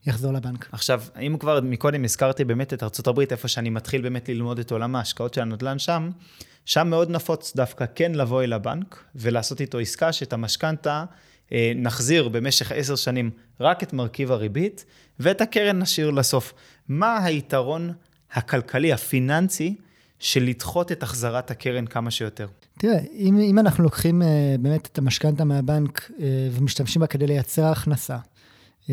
יחזור 0.07 0.33
לבנק. 0.33 0.69
עכשיו, 0.71 1.01
אם 1.21 1.35
כבר 1.39 1.59
מקודם 1.61 2.03
הזכרתי 2.03 2.43
באמת 2.43 2.73
את 2.73 2.83
ארה"ב, 2.83 3.19
איפה 3.19 3.47
שאני 3.47 3.69
מתחיל 3.69 4.01
באמת 4.01 4.29
ללמוד 4.29 4.59
את 4.59 4.71
עולם 4.71 4.95
ההשקעות 4.95 5.33
של 5.33 5.41
הנדל"ן 5.41 5.79
שם, 5.79 6.09
שם 6.65 6.87
מאוד 6.87 7.09
נפוץ 7.09 7.55
דווקא 7.55 7.85
כן 7.95 8.11
לבוא 8.11 8.43
אל 8.43 8.53
הבנק 8.53 9.03
ולעשות 9.15 9.61
איתו 9.61 9.79
עסקה 9.79 10.13
שאת 10.13 10.33
המשכנתה 10.33 11.03
אה, 11.51 11.71
נחזיר 11.75 12.29
במשך 12.29 12.71
עשר 12.71 12.95
שנים 12.95 13.31
רק 13.59 13.83
את 13.83 13.93
מרכיב 13.93 14.31
הריבית, 14.31 14.85
ואת 15.19 15.41
הקרן 15.41 15.79
נשאיר 15.79 16.09
לסוף. 16.09 16.53
מה 16.87 17.23
היתרון 17.23 17.93
הכלכלי, 18.33 18.93
הפיננסי, 18.93 19.75
של 20.21 20.43
לדחות 20.43 20.91
את 20.91 21.03
החזרת 21.03 21.51
הקרן 21.51 21.85
כמה 21.85 22.11
שיותר. 22.11 22.47
תראה, 22.77 22.99
אם, 23.13 23.39
אם 23.39 23.59
אנחנו 23.59 23.83
לוקחים 23.83 24.21
uh, 24.21 24.25
באמת 24.61 24.85
את 24.91 24.97
המשכנתה 24.97 25.43
מהבנק 25.43 26.09
uh, 26.09 26.21
ומשתמשים 26.51 26.99
בה 26.99 27.07
כדי 27.07 27.27
לייצר 27.27 27.65
הכנסה, 27.65 28.17
uh, 28.17 28.87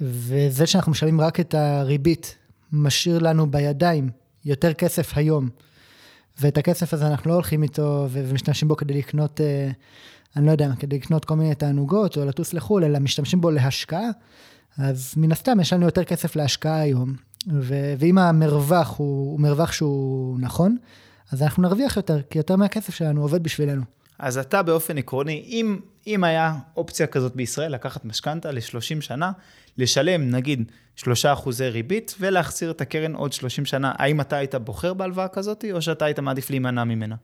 וזה 0.00 0.66
שאנחנו 0.66 0.92
משלמים 0.92 1.20
רק 1.20 1.40
את 1.40 1.54
הריבית, 1.54 2.36
משאיר 2.72 3.18
לנו 3.18 3.50
בידיים 3.50 4.10
יותר 4.44 4.72
כסף 4.72 5.12
היום, 5.16 5.48
ואת 6.40 6.58
הכסף 6.58 6.94
הזה 6.94 7.06
אנחנו 7.06 7.30
לא 7.30 7.34
הולכים 7.34 7.62
איתו 7.62 8.06
ומשתמשים 8.10 8.68
בו 8.68 8.76
כדי 8.76 8.94
לקנות, 8.94 9.40
uh, 9.40 9.74
אני 10.36 10.46
לא 10.46 10.50
יודע, 10.50 10.70
כדי 10.78 10.96
לקנות 10.96 11.24
כל 11.24 11.34
מיני 11.34 11.54
תענוגות 11.54 12.16
או 12.16 12.24
לטוס 12.24 12.54
לחו"ל, 12.54 12.84
אלא 12.84 12.98
משתמשים 12.98 13.40
בו 13.40 13.50
להשקעה, 13.50 14.08
אז 14.78 15.14
מן 15.16 15.32
הסתם 15.32 15.60
יש 15.60 15.72
לנו 15.72 15.86
יותר 15.86 16.04
כסף 16.04 16.36
להשקעה 16.36 16.80
היום, 16.80 17.14
ו- 17.48 17.94
ואם 17.98 18.18
המרווח 18.18 18.98
הוא, 18.98 19.32
הוא 19.32 19.40
מרווח 19.40 19.72
שהוא 19.72 20.40
נכון, 20.40 20.76
אז 21.32 21.42
אנחנו 21.42 21.62
נרוויח 21.62 21.96
יותר, 21.96 22.20
כי 22.30 22.38
יותר 22.38 22.56
מהכסף 22.56 22.94
שלנו 22.94 23.22
עובד 23.22 23.42
בשבילנו. 23.42 23.82
אז 24.18 24.38
אתה 24.38 24.62
באופן 24.62 24.98
עקרוני, 24.98 25.44
אם, 25.46 25.78
אם 26.06 26.24
היה 26.24 26.54
אופציה 26.76 27.06
כזאת 27.06 27.36
בישראל, 27.36 27.72
לקחת 27.72 28.04
משכנתה 28.04 28.50
ל-30 28.50 29.00
שנה, 29.00 29.32
לשלם 29.78 30.30
נגיד 30.30 30.72
3 30.96 31.26
אחוזי 31.26 31.68
ריבית 31.68 32.14
ולהחזיר 32.20 32.70
את 32.70 32.80
הקרן 32.80 33.14
עוד 33.14 33.32
30 33.32 33.64
שנה, 33.64 33.92
האם 33.96 34.20
אתה 34.20 34.36
היית 34.36 34.54
בוחר 34.54 34.94
בהלוואה 34.94 35.28
כזאת, 35.28 35.64
או 35.72 35.82
שאתה 35.82 36.04
היית 36.04 36.18
מעדיף 36.18 36.50
להימנע 36.50 36.84
ממנה? 36.84 37.16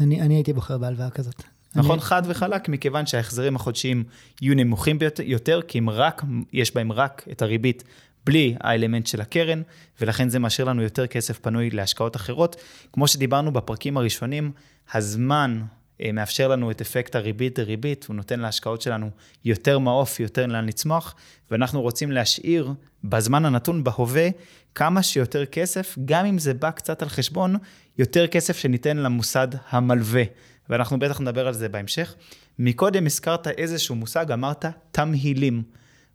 אני, 0.00 0.20
אני 0.20 0.34
הייתי 0.34 0.52
בוחר 0.52 0.78
בהלוואה 0.78 1.10
כזאת. 1.10 1.42
נכון, 1.74 1.92
אני... 1.92 2.00
חד 2.00 2.22
וחלק, 2.26 2.68
מכיוון 2.68 3.06
שההחזרים 3.06 3.56
החודשיים 3.56 4.04
יהיו 4.42 4.54
נמוכים 4.54 4.98
יותר, 5.24 5.60
כי 5.62 5.78
אם 5.78 5.90
רק, 5.90 6.22
יש 6.52 6.74
בהם 6.74 6.92
רק 6.92 7.24
את 7.32 7.42
הריבית 7.42 7.84
בלי 8.26 8.54
האלמנט 8.60 9.06
של 9.06 9.20
הקרן, 9.20 9.62
ולכן 10.00 10.28
זה 10.28 10.38
משאיר 10.38 10.68
לנו 10.68 10.82
יותר 10.82 11.06
כסף 11.06 11.38
פנוי 11.38 11.70
להשקעות 11.70 12.16
אחרות. 12.16 12.56
כמו 12.92 13.08
שדיברנו 13.08 13.52
בפרקים 13.52 13.96
הראשונים, 13.96 14.52
הזמן 14.94 15.62
אה, 16.00 16.12
מאפשר 16.12 16.48
לנו 16.48 16.70
את 16.70 16.80
אפקט 16.80 17.16
הריבית 17.16 17.58
דריבית, 17.58 18.04
הוא 18.08 18.16
נותן 18.16 18.40
להשקעות 18.40 18.82
שלנו 18.82 19.10
יותר 19.44 19.78
מעוף, 19.78 20.20
יותר 20.20 20.46
לאן 20.46 20.66
לצמוח, 20.66 21.14
ואנחנו 21.50 21.82
רוצים 21.82 22.12
להשאיר 22.12 22.72
בזמן 23.04 23.44
הנתון, 23.44 23.84
בהווה, 23.84 24.28
כמה 24.74 25.02
שיותר 25.02 25.46
כסף, 25.46 25.96
גם 26.04 26.26
אם 26.26 26.38
זה 26.38 26.54
בא 26.54 26.70
קצת 26.70 27.02
על 27.02 27.08
חשבון, 27.08 27.56
יותר 27.98 28.26
כסף 28.26 28.58
שניתן 28.58 28.96
למוסד 28.96 29.48
המלווה. 29.70 30.22
ואנחנו 30.68 30.98
בטח 30.98 31.20
נדבר 31.20 31.46
על 31.46 31.54
זה 31.54 31.68
בהמשך. 31.68 32.14
מקודם 32.58 33.06
הזכרת 33.06 33.48
איזשהו 33.48 33.94
מושג, 33.94 34.32
אמרת 34.32 34.64
תמהילים. 34.90 35.62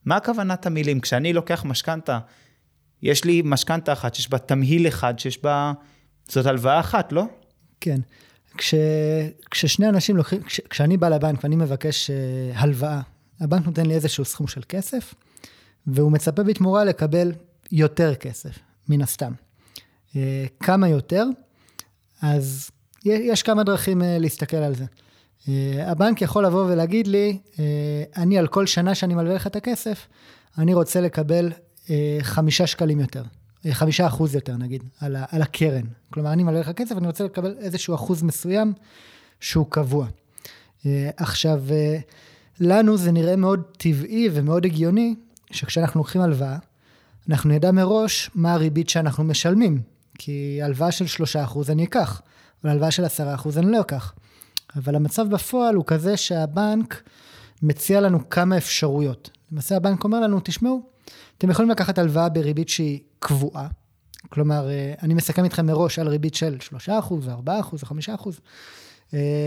מה 0.06 0.16
הכוונת 0.16 0.66
המילים? 0.66 1.00
כשאני 1.00 1.34
לוקח 1.34 1.66
משכנתה, 1.66 2.20
יש 3.02 3.26
לי 3.26 3.42
משכנתה 3.46 3.94
אחת 3.94 4.16
שיש 4.16 4.30
בה 4.30 4.38
תמהיל 4.38 4.88
אחד, 4.88 5.20
שיש 5.20 5.44
בה, 5.44 5.74
זאת 6.28 6.46
הלוואה 6.46 6.80
אחת, 6.80 7.12
לא? 7.12 7.24
כן. 7.80 8.00
כש, 8.58 8.74
כששני 9.52 9.90
אנשים 9.90 10.18
לוקחים, 10.18 10.44
כש, 10.44 10.62
כשאני 10.70 10.98
בא 10.98 11.10
לבנק 11.10 11.44
ואני 11.44 11.56
מבקש 11.56 12.10
uh, 12.10 12.14
הלוואה, 12.58 13.02
הבנק 13.40 13.66
נותן 13.66 13.86
לי 13.86 13.94
איזשהו 13.94 14.26
סכום 14.26 14.48
של 14.48 14.62
כסף, 14.70 15.14
והוא 15.88 16.12
מצפה 16.12 16.44
בתמורה 16.44 16.84
לקבל 16.84 17.32
יותר 17.72 18.16
כסף, 18.16 18.60
מן 18.90 19.02
הסתם. 19.02 19.34
Uh, 20.10 20.16
כמה 20.60 20.88
יותר? 20.88 21.26
אז 22.22 22.72
יש 23.06 23.44
כמה 23.44 23.64
דרכים 23.64 24.02
uh, 24.02 24.06
להסתכל 24.20 24.58
על 24.58 24.76
זה. 24.76 24.86
Uh, 25.46 25.50
הבנק 25.86 26.22
יכול 26.22 26.46
לבוא 26.46 26.66
ולהגיד 26.66 27.08
לי, 27.08 27.38
uh, 27.44 27.58
אני 28.18 28.38
על 28.38 28.48
כל 28.48 28.66
שנה 28.66 28.96
שאני 28.96 29.16
מלווה 29.16 29.36
לך 29.36 29.48
את 29.48 29.56
הכסף, 29.56 30.08
אני 30.58 30.74
רוצה 30.74 31.02
לקבל 31.02 31.52
uh, 31.52 31.90
חמישה 32.22 32.68
שקלים 32.68 33.00
יותר, 33.00 33.24
חמישה 33.72 34.08
אחוז 34.08 34.36
יותר 34.36 34.58
נגיד, 34.58 34.84
על, 35.00 35.16
ה, 35.16 35.26
על 35.32 35.42
הקרן. 35.42 35.86
כלומר, 36.14 36.34
אני 36.34 36.44
מלווה 36.44 36.60
לך 36.60 36.72
כסף, 36.72 36.98
אני 36.98 37.08
רוצה 37.08 37.24
לקבל 37.24 37.56
איזשהו 37.60 37.96
אחוז 37.96 38.24
מסוים 38.24 38.74
שהוא 39.40 39.66
קבוע. 39.70 40.08
עכשיו, 41.18 41.64
לנו 42.60 42.98
זה 42.98 43.12
נראה 43.12 43.36
מאוד 43.36 43.62
טבעי 43.78 44.30
ומאוד 44.34 44.66
הגיוני, 44.66 45.16
שכשאנחנו 45.52 46.00
לוקחים 46.00 46.22
הלוואה, 46.22 46.58
אנחנו 47.30 47.50
נדע 47.50 47.72
מראש 47.72 48.30
מה 48.36 48.54
הריבית 48.54 48.90
שאנחנו 48.90 49.24
משלמים. 49.24 49.82
כי 50.18 50.60
הלוואה 50.64 50.92
של 50.92 51.08
שלושה 51.08 51.44
אחוז 51.44 51.70
אני 51.70 51.84
אקח, 51.84 52.22
אבל 52.64 52.72
הלוואה 52.72 52.92
של 52.92 53.06
עשרה 53.06 53.36
אחוז 53.36 53.58
אני 53.58 53.72
לא 53.72 53.82
אקח. 53.82 54.14
אבל 54.76 54.96
המצב 54.96 55.30
בפועל 55.30 55.76
הוא 55.76 55.84
כזה 55.88 56.18
שהבנק 56.18 57.04
מציע 57.62 58.02
לנו 58.02 58.30
כמה 58.30 58.58
אפשרויות. 58.58 59.30
למעשה 59.52 59.78
הבנק 59.78 60.04
אומר 60.04 60.20
לנו, 60.20 60.40
תשמעו, 60.44 60.82
אתם 61.38 61.50
יכולים 61.50 61.72
לקחת 61.72 61.98
הלוואה 61.98 62.30
בריבית 62.30 62.70
שהיא 62.70 63.00
קבועה, 63.20 63.68
כלומר, 64.30 64.70
אה, 64.70 64.94
אני 65.04 65.14
מסכם 65.14 65.44
איתכם 65.44 65.66
מראש 65.66 66.00
על 66.00 66.08
ריבית 66.08 66.36
של 66.36 66.58
3%, 66.60 67.28
4%, 67.28 67.84
5%, 67.84 68.42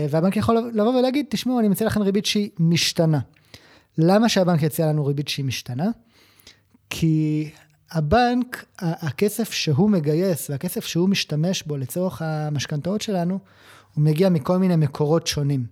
והבנק 0.09 0.37
יכול 0.37 0.71
לבוא 0.73 0.99
ולהגיד, 0.99 1.25
תשמעו, 1.29 1.59
אני 1.59 1.67
מציע 1.67 1.87
לכם 1.87 2.01
ריבית 2.01 2.25
שהיא 2.25 2.49
משתנה. 2.59 3.19
למה 3.97 4.29
שהבנק 4.29 4.63
יציע 4.63 4.87
לנו 4.87 5.05
ריבית 5.05 5.27
שהיא 5.27 5.45
משתנה? 5.45 5.89
כי 6.89 7.49
הבנק, 7.91 8.65
הכסף 8.79 9.51
שהוא 9.51 9.89
מגייס 9.89 10.49
והכסף 10.49 10.85
שהוא 10.85 11.09
משתמש 11.09 11.63
בו 11.63 11.77
לצורך 11.77 12.21
המשכנתאות 12.21 13.01
שלנו, 13.01 13.39
הוא 13.95 14.03
מגיע 14.03 14.29
מכל 14.29 14.57
מיני 14.57 14.75
מקורות 14.75 15.27
שונים. 15.27 15.65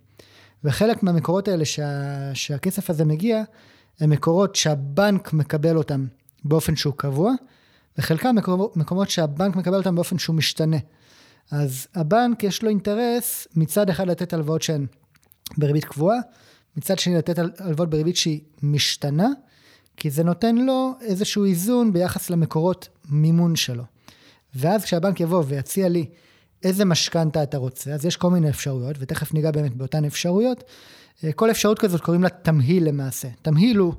וחלק 0.63 1.03
מהמקורות 1.03 1.47
האלה 1.47 1.65
שה, 1.65 2.35
שהכסף 2.35 2.89
הזה 2.89 3.05
מגיע, 3.05 3.43
הם 3.99 4.09
מקורות 4.09 4.55
שהבנק 4.55 5.33
מקבל 5.33 5.77
אותם 5.77 6.05
באופן 6.45 6.75
שהוא 6.75 6.93
קבוע, 6.97 7.31
וחלקם 7.97 8.35
מקומות, 8.35 8.77
מקומות 8.77 9.09
שהבנק 9.09 9.55
מקבל 9.55 9.75
אותם 9.75 9.95
באופן 9.95 10.17
שהוא 10.17 10.35
משתנה. 10.35 10.77
אז 11.51 11.87
הבנק 11.95 12.43
יש 12.43 12.63
לו 12.63 12.69
אינטרס 12.69 13.47
מצד 13.55 13.89
אחד 13.89 14.07
לתת 14.07 14.33
הלוואות 14.33 14.61
שהן 14.61 14.85
בריבית 15.57 15.85
קבועה, 15.85 16.17
מצד 16.77 16.99
שני 16.99 17.15
לתת 17.15 17.39
הלוואות 17.59 17.89
בריבית 17.89 18.15
שהיא 18.15 18.41
משתנה, 18.63 19.27
כי 19.97 20.09
זה 20.09 20.23
נותן 20.23 20.55
לו 20.55 20.93
איזשהו 21.01 21.45
איזון 21.45 21.93
ביחס 21.93 22.29
למקורות 22.29 22.89
מימון 23.09 23.55
שלו. 23.55 23.83
ואז 24.55 24.83
כשהבנק 24.83 25.19
יבוא 25.19 25.43
ויציע 25.47 25.89
לי 25.89 26.05
איזה 26.63 26.85
משכנתה 26.85 27.43
אתה 27.43 27.57
רוצה, 27.57 27.91
אז 27.91 28.05
יש 28.05 28.17
כל 28.17 28.29
מיני 28.29 28.49
אפשרויות, 28.49 28.95
ותכף 28.99 29.33
ניגע 29.33 29.51
באמת 29.51 29.75
באותן 29.75 30.05
אפשרויות. 30.05 30.63
אה, 31.23 31.33
כל 31.33 31.51
אפשרות 31.51 31.79
כזאת 31.79 32.01
קוראים 32.01 32.23
לה 32.23 32.29
תמהיל 32.29 32.87
למעשה. 32.87 33.27
תמהיל 33.41 33.77
הוא 33.77 33.93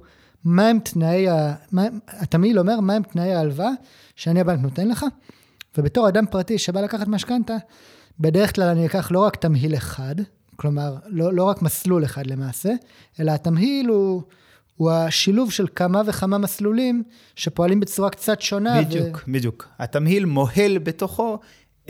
מהם 0.45 0.79
תנאי, 0.79 1.29
ה... 1.29 1.55
מה... 1.73 1.87
התמהיל 2.09 2.59
אומר 2.59 2.81
מהם 2.81 3.03
תנאי 3.03 3.35
ההלוואה 3.35 3.71
שאני 4.17 4.41
הבנק 4.41 4.61
נותן 4.61 4.89
לך, 4.89 5.05
ובתור 5.79 6.09
אדם 6.09 6.27
פרטי 6.27 6.59
שבא 6.59 6.81
לקחת 6.81 7.09
משכנתה, 7.09 7.57
בדרך 8.21 8.55
כלל 8.55 8.69
אני 8.69 8.87
אקח 8.87 9.11
לא 9.11 9.21
רק 9.21 9.37
תמהיל 9.37 9.75
אחד, 9.75 10.15
כלומר, 10.57 10.97
לא, 11.07 11.33
לא 11.33 11.45
רק 11.45 11.63
מסלול 11.63 12.05
אחד 12.05 12.27
למעשה, 12.27 12.73
אלא 13.21 13.33
התמהיל 13.33 13.89
הוא, 13.89 14.23
הוא 14.77 14.91
השילוב 14.91 15.53
של 15.53 15.67
כמה 15.75 16.03
וכמה 16.07 16.39
מסלולים 16.39 17.03
שפועלים 17.37 17.81
בצורה 17.81 18.11
קצת 18.11 18.41
שונה. 18.41 18.83
בדיוק, 18.83 19.25
ו... 19.29 19.33
בדיוק. 19.33 19.69
התמהיל 19.79 20.25
מוהל 20.25 20.79
בתוכו 20.79 21.39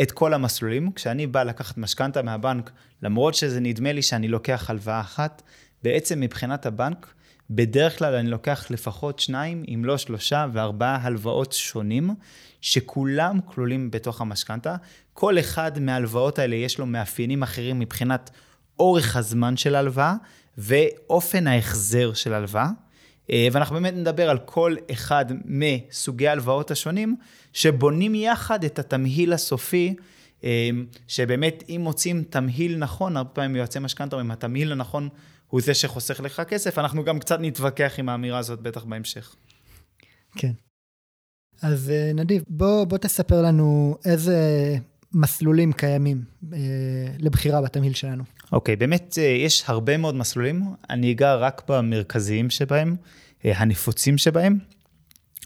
את 0.03 0.13
כל 0.13 0.35
המסלולים. 0.35 0.93
כשאני 0.93 1.27
בא 1.27 1.43
לקחת 1.43 1.79
משכנתה 1.79 2.23
מהבנק, 2.23 2.71
למרות 3.03 3.35
שזה 3.35 3.61
נדמה 3.61 3.93
לי 3.93 4.03
שאני 4.03 4.29
לוקח 4.29 4.71
הלוואה 4.71 5.01
אחת, 5.01 5.43
בעצם 5.83 6.21
מבחינת 6.21 6.67
הבנק, 6.67 7.15
בדרך 7.51 7.99
כלל 7.99 8.15
אני 8.15 8.31
לוקח 8.31 8.67
לפחות 8.71 9.19
שניים, 9.19 9.65
אם 9.75 9.85
לא 9.85 9.99
שלושה 9.99 10.47
וארבעה 10.53 10.99
הלוואות 11.03 11.53
שונים, 11.53 12.15
שכולם 12.61 13.41
כלולים 13.47 13.91
בתוך 13.91 14.21
המשכנתה. 14.21 14.77
כל 15.13 15.39
אחד 15.39 15.79
מההלוואות 15.79 16.39
האלה 16.39 16.57
יש 16.57 16.79
לו 16.79 16.87
מאפיינים 16.87 17.43
אחרים 17.43 17.79
מבחינת 17.79 18.31
אורך 18.79 19.17
הזמן 19.17 19.57
של 19.57 19.75
ההלוואה 19.75 20.15
ואופן 20.59 21.47
ההחזר 21.47 22.13
של 22.13 22.33
ההלוואה. 22.33 22.69
אה, 23.31 23.49
ואנחנו 23.53 23.75
באמת 23.75 23.95
נדבר 23.95 24.31
על 24.31 24.39
כל 24.39 24.77
אחד 24.93 25.25
מסוגי 25.45 26.29
ההלוואות 26.29 26.71
השונים, 26.71 27.17
שבונים 27.53 28.15
יחד 28.15 28.65
את 28.65 28.79
התמהיל 28.79 29.33
הסופי 29.33 29.95
שבאמת 31.09 31.65
אם 31.69 31.81
מוצאים 31.85 32.25
תמהיל 32.31 32.79
נכון, 32.79 33.17
הרבה 33.17 33.31
פעמים 33.31 33.57
יועצי 33.57 33.79
משכנתה 33.79 34.17
אומרים, 34.17 34.31
התמהיל 34.31 34.73
הנכון 34.73 35.09
הוא 35.49 35.61
זה 35.61 35.75
שחוסך 35.75 36.21
לך 36.21 36.43
כסף, 36.49 36.79
אנחנו 36.79 37.05
גם 37.05 37.19
קצת 37.19 37.39
נתווכח 37.41 37.95
עם 37.99 38.09
האמירה 38.09 38.39
הזאת 38.39 38.61
בטח 38.61 38.85
בהמשך. 38.85 39.35
כן. 40.37 40.53
אז 41.63 41.91
אה, 41.91 42.13
נדיב, 42.15 42.45
בוא, 42.49 42.85
בוא 42.85 42.99
תספר 42.99 43.43
לנו 43.43 43.97
איזה 44.05 44.39
מסלולים 45.15 45.73
קיימים 45.73 46.23
אה, 46.53 46.59
לבחירה 47.19 47.63
בתמהיל 47.63 47.95
שלנו. 47.95 48.25
אוקיי, 48.53 48.75
okay, 48.75 48.79
באמת 48.79 49.19
אה, 49.19 49.25
יש 49.25 49.65
הרבה 49.67 49.97
מאוד 49.97 50.15
מסלולים, 50.15 50.63
אני 50.91 51.13
אגע 51.13 51.35
רק 51.35 51.63
במרכזיים 51.69 52.51
שבהם, 52.51 52.97
אה, 53.45 53.53
הנפוצים 53.57 54.19
שבהם. 54.19 54.59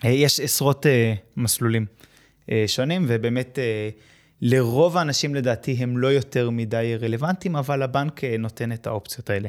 אה, 0.04 0.10
יש 0.10 0.40
עשרות 0.40 0.86
אה, 0.86 1.14
מסלולים 1.36 1.86
אה, 2.50 2.64
שונים, 2.66 3.04
ובאמת 3.08 3.58
אה, 3.58 3.88
לרוב 4.42 4.96
האנשים 4.96 5.34
לדעתי 5.34 5.72
הם 5.72 5.98
לא 5.98 6.08
יותר 6.08 6.50
מדי 6.50 6.94
רלוונטיים, 7.00 7.56
אבל 7.56 7.82
הבנק 7.82 8.24
אה, 8.24 8.36
נותן 8.38 8.72
את 8.72 8.86
האופציות 8.86 9.30
האלה. 9.30 9.48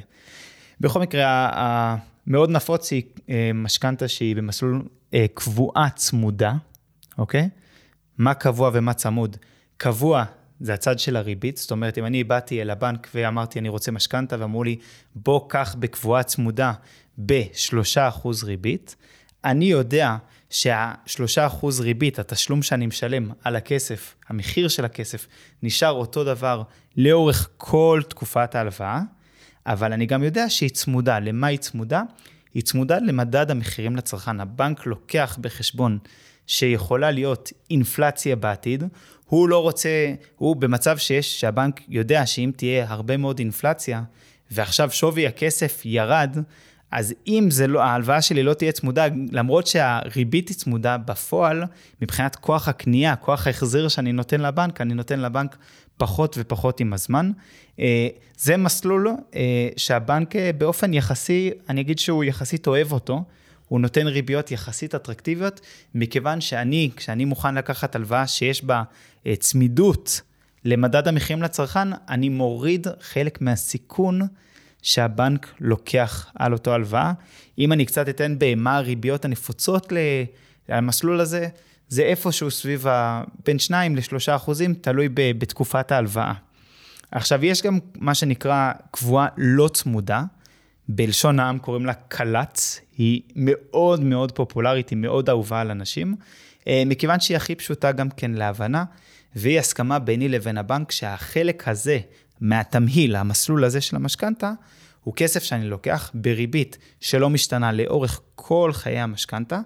בכל 0.82 1.02
מקרה, 1.02 1.50
המאוד 1.54 2.50
נפוץ 2.50 2.92
היא 2.92 3.04
אה, 3.30 3.52
משכנתה 3.54 4.08
שהיא 4.08 4.36
במסלול 4.36 4.82
אה, 5.14 5.26
קבועה 5.34 5.90
צמודה, 5.90 6.54
אוקיי? 7.18 7.50
מה 8.18 8.34
קבוע 8.34 8.72
ומה 8.74 8.94
צמוד? 8.94 9.38
קבוע 9.82 10.24
זה 10.60 10.74
הצד 10.74 11.00
של 11.00 11.16
הריבית, 11.16 11.58
זאת 11.58 11.72
אומרת, 11.72 11.98
אם 11.98 12.06
אני 12.06 12.24
באתי 12.24 12.62
אל 12.62 12.70
הבנק 12.70 13.10
ואמרתי, 13.16 13.60
אני 13.60 13.70
רוצה 13.70 13.92
משכנתה, 13.92 14.36
ואמרו 14.40 14.64
לי, 14.64 14.76
בוא 15.16 15.50
קח 15.50 15.76
בקבועה 15.80 16.24
צמודה 16.24 16.74
ב-3% 17.26 18.28
ריבית, 18.44 18.96
אני 19.44 19.66
יודע 19.66 20.16
שה-3% 20.50 21.66
ריבית, 21.80 22.20
התשלום 22.20 22.62
שאני 22.62 22.88
משלם 22.88 23.32
על 23.44 23.56
הכסף, 23.56 24.16
המחיר 24.30 24.68
של 24.68 24.86
הכסף, 24.86 25.28
נשאר 25.64 25.92
אותו 25.92 26.24
דבר 26.24 26.64
לאורך 26.98 27.50
כל 27.58 28.02
תקופת 28.10 28.56
ההלוואה, 28.56 29.02
אבל 29.66 29.94
אני 29.94 30.06
גם 30.06 30.24
יודע 30.24 30.50
שהיא 30.50 30.70
צמודה. 30.70 31.20
למה 31.20 31.48
היא 31.48 31.60
צמודה? 31.60 32.04
היא 32.54 32.64
צמודה 32.64 32.98
למדד 33.00 33.52
המחירים 33.52 33.96
לצרכן. 33.96 34.40
הבנק 34.40 34.86
לוקח 34.86 35.38
בחשבון 35.42 36.00
שיכולה 36.48 37.12
להיות 37.12 37.52
אינפלציה 37.70 38.36
בעתיד, 38.36 38.84
הוא 39.30 39.50
לא 39.50 39.62
רוצה, 39.62 40.14
הוא 40.38 40.56
במצב 40.56 40.98
שיש, 40.98 41.40
שהבנק 41.40 41.82
יודע 41.90 42.26
שאם 42.26 42.52
תהיה 42.56 42.86
הרבה 42.90 43.18
מאוד 43.18 43.40
אינפלציה, 43.40 44.02
ועכשיו 44.52 44.92
שווי 44.92 45.28
הכסף 45.28 45.82
ירד, 45.86 46.38
אז 46.92 47.14
אם 47.28 47.48
זה 47.52 47.68
לא, 47.68 47.84
ההלוואה 47.84 48.22
שלי 48.22 48.44
לא 48.44 48.54
תהיה 48.54 48.72
צמודה, 48.72 49.06
למרות 49.32 49.68
שהריבית 49.68 50.50
היא 50.50 50.58
צמודה 50.58 50.98
בפועל, 50.98 51.64
מבחינת 52.02 52.36
כוח 52.36 52.68
הקנייה, 52.68 53.16
כוח 53.16 53.48
ההחזר 53.48 53.88
שאני 53.88 54.12
נותן 54.12 54.42
לבנק, 54.42 54.82
אני 54.82 54.94
נותן 54.94 55.20
לבנק 55.20 55.58
פחות 55.98 56.36
ופחות 56.40 56.80
עם 56.80 56.94
הזמן. 56.94 57.32
אה, 57.80 58.08
זה 58.38 58.58
מסלול 58.58 59.08
אה, 59.36 59.70
שהבנק 59.78 60.36
אה, 60.36 60.52
באופן 60.58 60.94
יחסי, 60.94 61.52
אני 61.70 61.82
אגיד 61.82 62.00
שהוא 62.00 62.24
יחסית 62.24 62.68
אוהב 62.68 62.92
אותו, 62.92 63.24
הוא 63.70 63.80
נותן 63.80 64.08
ריביות 64.08 64.52
יחסית 64.52 64.96
אטרקטיביות, 64.96 65.62
מכיוון 65.96 66.42
שאני, 66.42 66.90
כשאני 66.96 67.26
מוכן 67.26 67.56
לקחת 67.56 67.96
הלוואה 67.96 68.28
שיש 68.28 68.64
בה 68.64 68.84
צמידות 69.40 70.22
למדד 70.66 71.08
המחירים 71.08 71.44
לצרכן, 71.44 71.88
אני 72.10 72.30
מוריד 72.30 72.88
חלק 73.02 73.42
מהסיכון 73.42 74.22
שהבנק 74.82 75.54
לוקח 75.60 76.32
על 76.36 76.54
אותו 76.54 76.74
הלוואה. 76.74 77.14
אם 77.58 77.74
אני 77.74 77.86
קצת 77.86 78.10
אתן 78.10 78.36
במה 78.38 78.78
הריביות 78.78 79.26
הנפוצות 79.26 79.94
למסלול 80.70 81.20
הזה, 81.20 81.48
זה 81.90 82.02
איפשהו 82.02 82.52
סביב 82.52 82.88
ה... 82.88 83.24
בין 83.46 83.60
2 83.60 83.96
ל-3 83.96 84.36
אחוזים, 84.36 84.74
תלוי 84.74 85.10
ב, 85.10 85.32
בתקופת 85.40 85.92
ההלוואה. 85.92 86.34
עכשיו, 87.12 87.46
יש 87.46 87.62
גם 87.62 87.80
מה 87.96 88.16
שנקרא 88.16 88.72
קבועה 88.92 89.28
לא 89.38 89.68
צמודה, 89.74 90.24
בלשון 90.92 91.40
העם 91.40 91.60
קוראים 91.60 91.86
לה 91.86 91.94
קל"צ, 91.94 92.82
היא 92.98 93.22
מאוד 93.36 94.04
מאוד 94.04 94.32
פופולרית, 94.32 94.90
היא 94.90 94.98
מאוד 94.98 95.30
אהובה 95.30 95.62
על 95.62 95.72
אנשים, 95.72 96.16
אה, 96.68 96.84
מכיוון 96.86 97.20
שהיא 97.20 97.38
הכי 97.38 97.56
פשוטה 97.56 97.92
גם 97.92 98.10
כן 98.10 98.32
להבנה, 98.32 98.84
והיא 99.36 99.60
הסכמה 99.60 100.00
ביני 100.00 100.30
לבין 100.30 100.58
הבנק 100.58 100.92
שהחלק 100.92 101.68
הזה 101.68 102.00
מהתמהיל, 102.42 103.16
המסלול 103.16 103.64
הזה 103.64 103.82
של 103.82 103.96
המשכנתה, 103.96 104.52
הוא 105.04 105.14
כסף 105.14 105.44
שאני 105.44 105.70
לוקח 105.70 106.12
בריבית 106.14 106.78
שלא 107.00 107.30
משתנה 107.30 107.72
לאורך 107.72 108.22
כל 108.36 108.72
חיי 108.74 109.00
המשכנתה, 109.00 109.60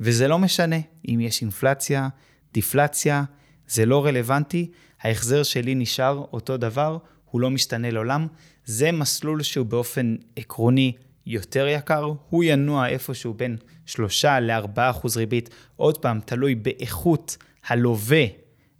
וזה 0.00 0.28
לא 0.28 0.38
משנה 0.38 0.76
אם 1.08 1.20
יש 1.20 1.42
אינפלציה, 1.42 2.08
דיפלציה, 2.54 3.24
זה 3.68 3.86
לא 3.86 4.06
רלוונטי, 4.06 4.70
ההחזר 5.02 5.42
שלי 5.42 5.74
נשאר 5.74 6.24
אותו 6.32 6.56
דבר, 6.56 6.98
הוא 7.30 7.40
לא 7.40 7.50
משתנה 7.50 7.90
לעולם. 7.90 8.26
זה 8.68 8.92
מסלול 8.92 9.42
שהוא 9.42 9.66
באופן 9.66 10.16
עקרוני 10.36 10.92
יותר 11.26 11.66
יקר, 11.68 12.12
הוא 12.28 12.44
ינוע 12.44 12.88
איפשהו 12.88 13.34
בין 13.34 13.56
3 13.86 14.24
ל-4 14.24 14.90
אחוז 14.90 15.16
ריבית, 15.16 15.50
עוד 15.76 15.98
פעם, 15.98 16.20
תלוי 16.24 16.54
באיכות 16.54 17.36
הלווה 17.66 18.24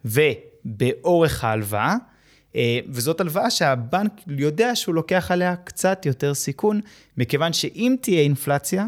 ובאורך 0.04 1.44
ההלוואה. 1.44 1.94
אה, 2.56 2.78
וזאת 2.88 3.20
הלוואה 3.20 3.50
שהבנק 3.50 4.12
יודע 4.26 4.76
שהוא 4.76 4.94
לוקח 4.94 5.30
עליה 5.30 5.56
קצת 5.56 6.06
יותר 6.06 6.34
סיכון, 6.34 6.80
מכיוון 7.16 7.52
שאם 7.52 7.96
תהיה 8.00 8.20
אינפלציה, 8.20 8.86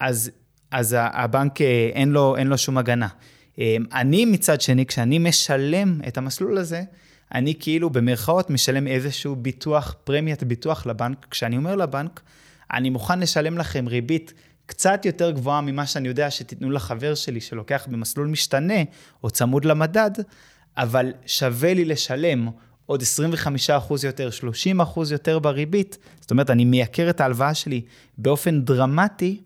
אז, 0.00 0.30
אז 0.70 0.96
הבנק 0.98 1.60
אה, 1.60 1.90
אין 1.92 2.08
לו, 2.10 2.36
אין 2.36 2.46
לו 2.46 2.58
שום 2.58 2.78
הגנה. 2.78 3.08
אה, 3.58 3.76
אני 3.92 4.24
מצד 4.24 4.60
שני, 4.60 4.86
כשאני 4.86 5.18
משלם 5.18 6.00
את 6.08 6.18
המסלול 6.18 6.58
הזה, 6.58 6.82
אני 7.34 7.54
כאילו 7.60 7.90
במרכאות 7.90 8.50
משלם 8.50 8.86
איזשהו 8.86 9.36
ביטוח, 9.36 9.94
פרמיית 10.04 10.42
ביטוח 10.42 10.86
לבנק. 10.86 11.26
כשאני 11.30 11.56
אומר 11.56 11.76
לבנק, 11.76 12.20
אני 12.72 12.90
מוכן 12.90 13.20
לשלם 13.20 13.58
לכם 13.58 13.88
ריבית 13.88 14.32
קצת 14.66 15.04
יותר 15.04 15.30
גבוהה 15.30 15.60
ממה 15.60 15.86
שאני 15.86 16.08
יודע 16.08 16.30
שתיתנו 16.30 16.70
לחבר 16.70 17.14
שלי 17.14 17.40
שלוקח 17.40 17.86
במסלול 17.90 18.26
משתנה 18.26 18.82
או 19.24 19.30
צמוד 19.30 19.64
למדד, 19.64 20.10
אבל 20.76 21.12
שווה 21.26 21.74
לי 21.74 21.84
לשלם 21.84 22.48
עוד 22.86 23.02
25% 23.68 23.72
יותר, 24.04 24.28
30% 24.76 25.00
יותר 25.10 25.38
בריבית, 25.38 25.98
זאת 26.20 26.30
אומרת, 26.30 26.50
אני 26.50 26.64
מייקר 26.64 27.10
את 27.10 27.20
ההלוואה 27.20 27.54
שלי 27.54 27.82
באופן 28.18 28.60
דרמטי 28.60 29.40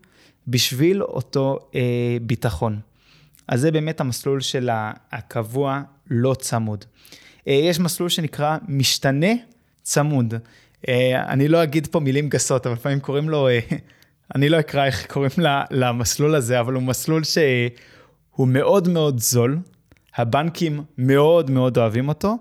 בשביל 0.47 1.03
אותו 1.03 1.59
אה, 1.75 2.17
ביטחון. 2.21 2.79
אז 3.47 3.61
זה 3.61 3.71
באמת 3.71 4.01
המסלול 4.01 4.41
של 4.41 4.69
הקבוע 5.11 5.81
לא 6.09 6.35
צמוד. 6.39 6.85
אה, 7.47 7.53
יש 7.53 7.79
מסלול 7.79 8.09
שנקרא 8.09 8.57
משתנה 8.67 9.31
צמוד. 9.81 10.33
אה, 10.87 11.23
אני 11.27 11.47
לא 11.47 11.63
אגיד 11.63 11.87
פה 11.87 11.99
מילים 11.99 12.29
גסות, 12.29 12.65
אבל 12.65 12.75
לפעמים 12.75 12.99
קוראים 12.99 13.29
לו, 13.29 13.47
אה, 13.47 13.59
אני 14.35 14.49
לא 14.49 14.59
אקרא 14.59 14.85
איך 14.85 15.05
קוראים 15.07 15.31
למסלול 15.71 16.35
הזה, 16.35 16.59
אבל 16.59 16.73
הוא 16.73 16.83
מסלול 16.83 17.23
שהוא 17.23 18.47
מאוד 18.47 18.87
מאוד 18.87 19.19
זול, 19.19 19.59
הבנקים 20.15 20.83
מאוד 20.97 21.51
מאוד 21.51 21.77
אוהבים 21.77 22.07
אותו. 22.07 22.37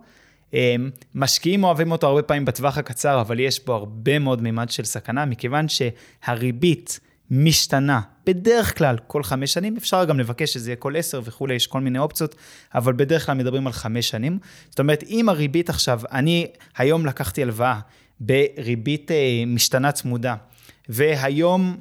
משקיעים 1.15 1.65
אוהבים 1.65 1.93
אותו 1.93 2.07
הרבה 2.07 2.23
פעמים 2.23 2.45
בטווח 2.45 2.79
הקצר, 2.79 3.21
אבל 3.21 3.41
יש 3.41 3.65
בו 3.65 3.75
הרבה 3.75 4.19
מאוד 4.19 4.43
מימד 4.43 4.71
של 4.71 4.85
סכנה, 4.85 5.25
מכיוון 5.25 5.67
שהריבית 5.69 7.01
משתנה 7.31 8.01
בדרך 8.27 8.79
כלל 8.79 8.97
כל 9.07 9.23
חמש 9.23 9.53
שנים, 9.53 9.77
אפשר 9.77 10.05
גם 10.05 10.21
לבקש 10.21 10.53
שזה 10.53 10.71
יהיה 10.71 10.77
כל 10.77 10.97
עשר 10.97 11.21
וכולי, 11.25 11.55
יש 11.55 11.67
כל 11.67 11.81
מיני 11.81 11.99
אופציות, 11.99 12.35
אבל 12.75 12.93
בדרך 12.93 13.27
כלל 13.27 13.35
מדברים 13.35 13.67
על 13.67 13.73
חמש 13.73 14.09
שנים. 14.09 14.39
זאת 14.71 14.79
אומרת, 14.79 15.03
אם 15.03 15.29
הריבית 15.29 15.71
עכשיו, 15.71 16.01
אני 16.13 16.47
היום 16.77 17.07
לקחתי 17.07 17.43
הלוואה 17.43 17.81
בריבית 18.21 19.11
אה, 19.11 19.45
משתנה 19.47 19.93
צמודה, 19.93 20.35
והיום 20.89 21.77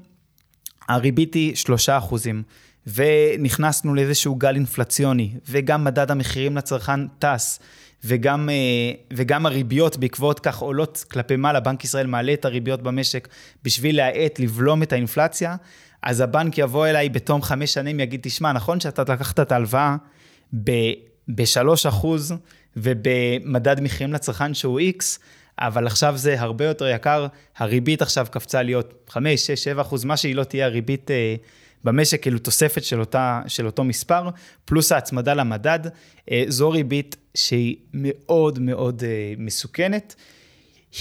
הריבית 0.90 1.34
היא 1.34 1.56
שלושה 1.56 1.98
אחוזים. 1.98 2.44
ונכנסנו 2.88 3.94
לאיזשהו 3.94 4.36
גל 4.36 4.56
אינפלציוני, 4.56 5.32
וגם 5.50 5.84
מדד 5.84 6.12
המחירים 6.12 6.58
לצרכן 6.58 7.08
טס, 7.08 7.60
וגם, 8.06 8.50
אה, 8.50 8.56
וגם 9.14 9.46
הריביות 9.46 9.98
בעקבות 9.98 10.40
כך 10.40 10.58
עולות 10.58 11.06
כלפי 11.12 11.36
מעלה, 11.36 11.60
בנק 11.60 11.84
ישראל 11.84 12.08
מעלה 12.08 12.34
את 12.34 12.46
הריביות 12.46 12.82
במשק 12.82 13.28
בשביל 13.64 13.98
להאט, 13.98 14.40
לבלום 14.40 14.84
את 14.84 14.94
האינפלציה, 14.94 15.56
אז 16.04 16.22
הבנק 16.22 16.58
יבוא 16.58 16.88
אליי 16.88 17.10
בתום 17.10 17.42
חמש 17.42 17.74
שנים, 17.74 18.00
יגיד, 18.00 18.20
תשמע, 18.24 18.52
נכון 18.52 18.80
שאתה 18.80 19.14
לקחת 19.14 19.40
את 19.40 19.52
ההלוואה 19.52 19.96
ב-3% 20.54 22.08
ובמדד 22.78 23.82
מחירים 23.82 24.14
לצרכן 24.14 24.54
שהוא 24.54 24.80
X, 24.80 25.20
אבל 25.60 25.88
עכשיו 25.88 26.18
זה 26.18 26.42
הרבה 26.42 26.66
יותר 26.66 26.88
יקר, 26.88 27.28
הריבית 27.58 28.02
עכשיו 28.02 28.28
קפצה 28.32 28.62
להיות 28.62 28.94
5, 29.10 29.48
6, 29.48 29.64
7 29.64 29.82
אחוז, 29.82 30.06
מה 30.06 30.18
שהיא 30.18 30.36
לא 30.36 30.44
תהיה 30.44 30.66
הריבית 30.66 31.12
אה, 31.12 31.36
במשק, 31.84 32.22
כאילו 32.22 32.40
תוספת 32.40 32.84
של, 32.84 33.00
אותה, 33.00 33.42
של 33.48 33.66
אותו 33.66 33.84
מספר, 33.84 34.30
פלוס 34.66 34.92
ההצמדה 34.92 35.34
למדד, 35.34 35.80
אה, 36.32 36.44
זו 36.48 36.70
ריבית 36.70 37.16
שהיא 37.36 37.76
מאוד 37.94 38.60
מאוד 38.60 39.04
אה, 39.04 39.34
מסוכנת. 39.38 40.16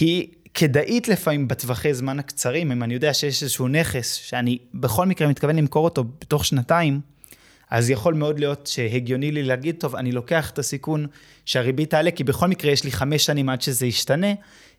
היא 0.01 0.29
כדאית 0.55 1.09
לפעמים 1.09 1.49
בטווחי 1.49 1.95
זמן 1.95 2.19
הקצרים, 2.19 2.73
אם 2.73 2.83
אני 2.83 2.95
יודע 2.95 3.15
שיש 3.15 3.43
איזשהו 3.43 3.69
נכס 3.69 4.15
שאני 4.15 4.59
בכל 4.75 5.07
מקרה 5.07 5.29
מתכוון 5.29 5.57
למכור 5.57 5.85
אותו 5.85 6.05
בתוך 6.05 6.45
שנתיים, 6.45 7.01
אז 7.71 7.91
יכול 7.91 8.15
מאוד 8.15 8.39
להיות 8.39 8.67
שהגיוני 8.67 9.33
לי 9.33 9.43
להגיד, 9.43 9.77
טוב, 9.79 9.97
אני 9.97 10.13
לוקח 10.13 10.51
את 10.51 10.59
הסיכון 10.59 11.07
שהריבית 11.45 11.91
תעלה, 11.91 12.11
כי 12.11 12.25
בכל 12.25 12.49
מקרה 12.49 12.73
יש 12.73 12.85
לי 12.85 12.93
חמש 12.93 13.27
שנים 13.27 13.49
עד 13.49 13.63
שזה 13.63 13.87
ישתנה, 13.87 14.33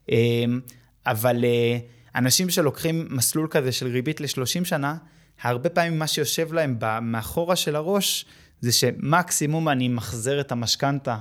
אמ, 0.10 0.60
אבל 1.06 1.46
אה, 1.46 1.78
אנשים 2.16 2.50
שלוקחים 2.50 3.08
מסלול 3.10 3.48
כזה 3.52 3.72
של 3.72 3.88
ריבית 3.88 4.22
ל-30 4.22 4.66
שנה, 4.66 4.96
הרבה 5.42 5.70
פעמים 5.70 6.00
מה 6.00 6.08
שיושב 6.08 6.54
להם 6.54 6.78
מאחורה 7.02 7.56
של 7.56 7.76
הראש, 7.76 8.26
זה 8.62 8.72
שמקסימום 8.72 9.70
אני 9.70 9.88
מחזר 9.88 10.42
את 10.42 10.52
המשכנתה, 10.52 11.18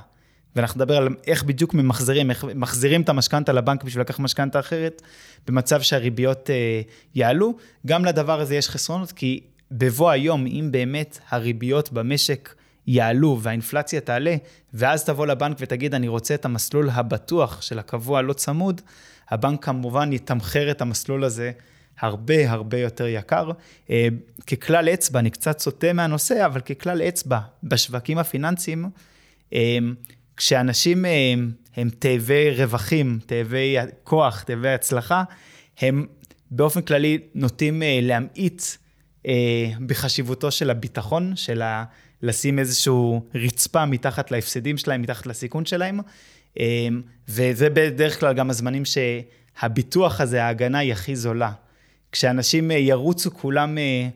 ואנחנו 0.57 0.79
נדבר 0.79 0.97
על 0.97 1.09
איך 1.27 1.43
בדיוק 1.43 1.75
ממחזרים, 1.75 2.31
איך 2.31 2.45
מחזירים 2.55 3.03
את 3.03 3.09
המשכנתה 3.09 3.53
לבנק 3.53 3.85
בשביל 3.85 4.01
לקחת 4.01 4.21
משכנתה 4.21 4.61
אחרת, 4.61 5.03
במצב 5.47 5.83
שהריביות 5.83 6.51
אה, 6.51 6.81
יעלו. 7.15 7.57
גם 7.87 8.05
לדבר 8.05 8.41
הזה 8.41 8.57
יש 8.57 8.69
חסרונות, 8.69 9.13
כי 9.13 9.41
בבוא 9.71 10.11
היום, 10.11 10.47
אם 10.47 10.69
באמת 10.71 11.19
הריביות 11.29 11.93
במשק 11.93 12.55
יעלו 12.87 13.39
והאינפלציה 13.43 14.01
תעלה, 14.01 14.37
ואז 14.75 15.05
תבוא 15.05 15.27
לבנק 15.27 15.57
ותגיד, 15.61 15.95
אני 15.95 16.09
רוצה 16.09 16.35
את 16.35 16.45
המסלול 16.45 16.91
הבטוח 16.91 17.63
של 17.63 17.79
הקבוע 17.79 18.23
לא 18.23 18.33
צמוד, 18.33 18.81
הבנק 19.31 19.65
כמובן 19.65 20.13
יתמחר 20.13 20.71
את 20.71 20.81
המסלול 20.81 21.25
הזה 21.25 21.53
הרבה 22.01 22.51
הרבה 22.51 22.79
יותר 22.79 23.07
יקר. 23.07 23.51
אה, 23.91 24.09
ככלל 24.47 24.89
אצבע, 24.89 25.19
אני 25.19 25.31
קצת 25.31 25.59
סוטה 25.59 25.93
מהנושא, 25.93 26.47
אבל 26.47 26.61
ככלל 26.61 27.03
אצבע, 27.03 27.39
בשווקים 27.63 28.19
הפיננסיים, 28.19 28.91
אה, 29.53 29.79
כשאנשים 30.37 31.05
אה, 31.05 31.35
הם 31.77 31.91
תאבי 31.99 32.51
רווחים, 32.51 33.19
תאבי 33.27 33.77
כוח, 34.05 34.43
תאבי 34.43 34.69
הצלחה, 34.69 35.25
הם 35.79 36.07
באופן 36.51 36.83
כללי 36.83 37.19
נוטים 37.35 37.83
להמעיט 38.03 38.63
בחשיבותו 39.87 40.51
של 40.51 40.71
הביטחון, 40.71 41.37
של 41.37 41.63
ה... 41.63 41.85
לשים 42.23 42.59
איזשהו 42.59 43.27
רצפה 43.35 43.87
מתחת 43.87 44.31
להפסדים 44.31 44.79
שלהם, 44.79 45.03
מתחת 45.03 45.27
לסיכון 45.27 45.65
שלהם, 45.67 46.01
וזה 47.29 47.71
בדרך 47.71 48.21
כלל 48.21 48.35
גם 48.35 48.51
הזמנים 48.51 48.83
שהביטוח 48.85 50.21
הזה, 50.21 50.45
ההגנה 50.45 50.79
היא 50.79 50.93
הכי 50.93 51.17
זולה. 51.17 51.53
כשאנשים 52.13 52.71
אה, 52.71 52.77
ירוצו 52.77 53.31
כולם 53.31 53.79
אה, 53.79 54.09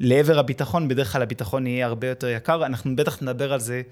לעבר 0.00 0.38
הביטחון, 0.38 0.88
בדרך 0.88 1.12
כלל 1.12 1.22
הביטחון 1.22 1.66
יהיה 1.66 1.86
הרבה 1.86 2.08
יותר 2.08 2.28
יקר. 2.28 2.66
אנחנו 2.66 2.96
בטח 2.96 3.22
נדבר 3.22 3.52
על 3.52 3.60
זה 3.60 3.82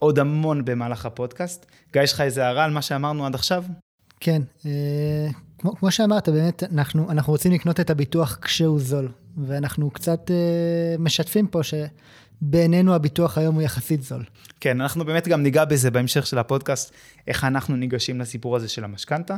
עוד 0.00 0.18
המון 0.18 0.64
במהלך 0.64 1.06
הפודקאסט. 1.06 1.66
גיא, 1.92 2.02
יש 2.02 2.12
לך 2.12 2.20
איזה 2.20 2.46
הערה 2.46 2.64
על 2.64 2.70
מה 2.70 2.82
שאמרנו 2.82 3.26
עד 3.26 3.34
עכשיו? 3.34 3.64
כן, 4.20 4.42
אה, 4.66 5.28
כמו, 5.58 5.76
כמו 5.76 5.90
שאמרת, 5.90 6.28
באמת, 6.28 6.62
אנחנו, 6.62 7.10
אנחנו 7.10 7.32
רוצים 7.32 7.52
לקנות 7.52 7.80
את 7.80 7.90
הביטוח 7.90 8.38
כשהוא 8.42 8.80
זול, 8.80 9.08
ואנחנו 9.46 9.90
קצת 9.90 10.30
אה, 10.30 10.96
משתפים 10.98 11.46
פה 11.46 11.62
ש... 11.62 11.74
בעינינו 12.42 12.94
הביטוח 12.94 13.38
היום 13.38 13.54
הוא 13.54 13.62
יחסית 13.62 14.02
זול. 14.02 14.24
כן, 14.60 14.80
אנחנו 14.80 15.04
באמת 15.04 15.28
גם 15.28 15.42
ניגע 15.42 15.64
בזה 15.64 15.90
בהמשך 15.90 16.26
של 16.26 16.38
הפודקאסט, 16.38 16.94
איך 17.28 17.44
אנחנו 17.44 17.76
ניגשים 17.76 18.20
לסיפור 18.20 18.56
הזה 18.56 18.68
של 18.68 18.84
המשכנתה. 18.84 19.36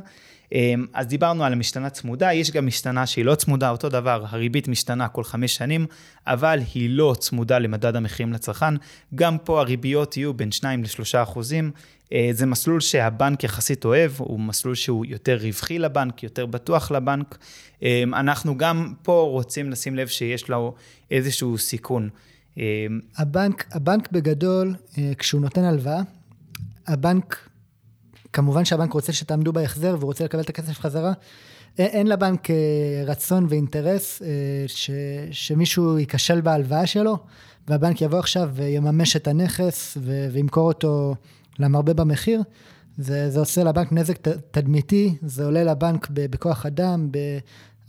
אמ, 0.52 0.86
אז 0.92 1.06
דיברנו 1.06 1.44
על 1.44 1.52
המשתנה 1.52 1.90
צמודה, 1.90 2.32
יש 2.32 2.50
גם 2.50 2.66
משתנה 2.66 3.06
שהיא 3.06 3.24
לא 3.24 3.34
צמודה, 3.34 3.70
אותו 3.70 3.88
דבר, 3.88 4.24
הריבית 4.28 4.68
משתנה 4.68 5.08
כל 5.08 5.24
חמש 5.24 5.56
שנים, 5.56 5.86
אבל 6.26 6.60
היא 6.74 6.90
לא 6.90 7.14
צמודה 7.18 7.58
למדד 7.58 7.96
המחירים 7.96 8.32
לצרכן. 8.32 8.74
גם 9.14 9.38
פה 9.38 9.60
הריביות 9.60 10.16
יהיו 10.16 10.34
בין 10.34 10.52
2 10.52 10.82
ל-3 10.82 11.22
אחוזים. 11.22 11.70
אה, 12.12 12.28
זה 12.32 12.46
מסלול 12.46 12.80
שהבנק 12.80 13.44
יחסית 13.44 13.84
אוהב, 13.84 14.12
הוא 14.18 14.40
מסלול 14.40 14.74
שהוא 14.74 15.06
יותר 15.06 15.38
רווחי 15.42 15.78
לבנק, 15.78 16.22
יותר 16.22 16.46
בטוח 16.46 16.90
לבנק. 16.90 17.38
אמ, 17.82 18.14
אנחנו 18.14 18.56
גם 18.56 18.92
פה 19.02 19.28
רוצים 19.30 19.70
לשים 19.70 19.96
לב 19.96 20.08
שיש 20.08 20.48
לו 20.48 20.74
איזשהו 21.10 21.58
סיכון. 21.58 22.08
אמ, 22.56 23.00
הבנק, 23.16 23.66
הבנק 23.72 24.12
בגדול, 24.12 24.74
אה, 24.98 25.12
כשהוא 25.18 25.40
נותן 25.40 25.64
הלוואה, 25.64 26.00
הבנק, 26.86 27.48
כמובן 28.32 28.64
שהבנק 28.64 28.92
רוצה 28.92 29.12
שתעמדו 29.12 29.52
בהחזר 29.52 29.96
והוא 29.98 30.06
רוצה 30.06 30.24
לקבל 30.24 30.40
את 30.40 30.48
הכסף 30.48 30.80
חזרה. 30.80 31.12
אין 31.78 32.06
לבנק 32.06 32.50
אה, 32.50 32.56
רצון 33.06 33.46
ואינטרס 33.48 34.22
אה, 34.22 34.28
ש, 34.66 34.90
שמישהו 35.30 35.98
ייכשל 35.98 36.40
בהלוואה 36.40 36.86
שלו, 36.86 37.18
והבנק 37.68 38.02
יבוא 38.02 38.18
עכשיו 38.18 38.50
ויממש 38.54 39.16
את 39.16 39.28
הנכס 39.28 39.98
ו, 40.00 40.26
וימכור 40.32 40.68
אותו 40.68 41.14
למרבה 41.58 41.94
במחיר. 41.94 42.42
זה, 42.98 43.30
זה 43.30 43.40
עושה 43.40 43.64
לבנק 43.64 43.92
נזק 43.92 44.18
תדמיתי, 44.50 45.14
זה 45.22 45.44
עולה 45.44 45.64
לבנק 45.64 46.08
בכוח 46.10 46.66
אדם, 46.66 47.08
ב... 47.10 47.18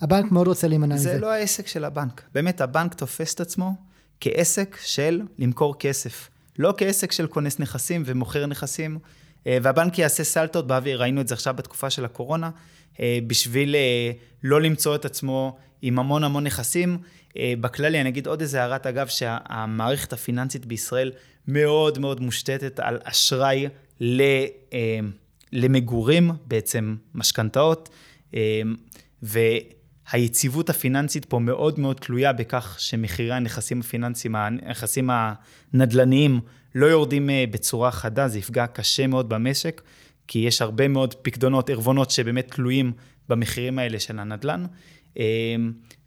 הבנק 0.02 0.32
מאוד 0.32 0.48
רוצה 0.48 0.68
להימנע 0.68 0.96
מזה. 0.96 1.14
זה 1.14 1.20
לא 1.20 1.32
העסק 1.32 1.68
של 1.68 1.86
הבנק. 1.86 2.22
באמת, 2.34 2.62
הבנק 2.62 2.94
תופס 2.94 3.34
את 3.34 3.42
עצמו 3.42 3.74
כעסק 4.20 4.78
של 4.84 5.22
למכור 5.40 5.80
כסף. 5.80 6.30
לא 6.60 6.74
כעסק 6.78 7.12
של 7.12 7.28
כונס 7.28 7.60
נכסים 7.60 8.04
ומוכר 8.06 8.46
נכסים. 8.46 9.00
אה, 9.48 9.58
והבנק 9.62 10.00
יעשה 10.00 10.24
סלטות 10.24 10.68
באוויר, 10.68 11.02
ראינו 11.02 11.22
את 11.22 11.28
זה 11.28 11.36
עכשיו 11.36 11.54
בתקופה 11.54 11.90
של 11.90 12.06
הקורונה, 12.06 12.50
אה, 13.00 13.20
בשביל 13.28 13.76
אה, 13.76 14.12
לא 14.44 14.62
למצוא 14.62 14.96
את 14.96 15.06
עצמו 15.06 15.58
עם 15.82 16.00
המון 16.00 16.24
המון 16.24 16.44
נכסים. 16.44 16.98
בכללי, 17.62 18.02
אני 18.02 18.10
אגיד 18.10 18.28
עוד 18.28 18.42
איזה 18.42 18.62
הערת 18.62 18.86
אגב, 18.86 19.08
שהמערכת 19.08 20.14
הפיננסית 20.14 20.66
בישראל 20.66 21.12
מאוד 21.48 22.00
מאוד 22.00 22.22
מושתתת 22.22 22.80
על 22.80 23.00
אשראי 23.04 23.68
למגורים, 25.52 26.32
בעצם 26.46 26.96
משכנתאות, 27.16 27.90
ו... 29.24 29.40
היציבות 30.12 30.70
הפיננסית 30.70 31.26
פה 31.26 31.40
מאוד 31.40 31.80
מאוד 31.80 31.96
תלויה 31.96 32.34
בכך 32.34 32.76
שמחירי 32.80 33.34
הנכסים 33.34 33.80
הפיננסיים, 33.80 34.36
הנכסים 34.36 35.10
הנדל"ניים, 35.74 36.40
לא 36.76 36.86
יורדים 36.86 37.30
אה, 37.30 37.46
בצורה 37.52 37.92
חדה, 37.92 38.28
זה 38.28 38.40
יפגע 38.40 38.68
קשה 38.68 39.08
מאוד 39.08 39.30
במשק, 39.30 39.82
כי 40.28 40.40
יש 40.40 40.62
הרבה 40.62 40.88
מאוד 40.88 41.14
פקדונות, 41.14 41.70
ערבונות 41.70 42.12
שבאמת 42.12 42.52
תלויים 42.52 42.92
במחירים 43.30 43.80
האלה 43.80 44.00
של 44.00 44.20
הנדל"ן, 44.20 44.66
אה, 45.20 45.24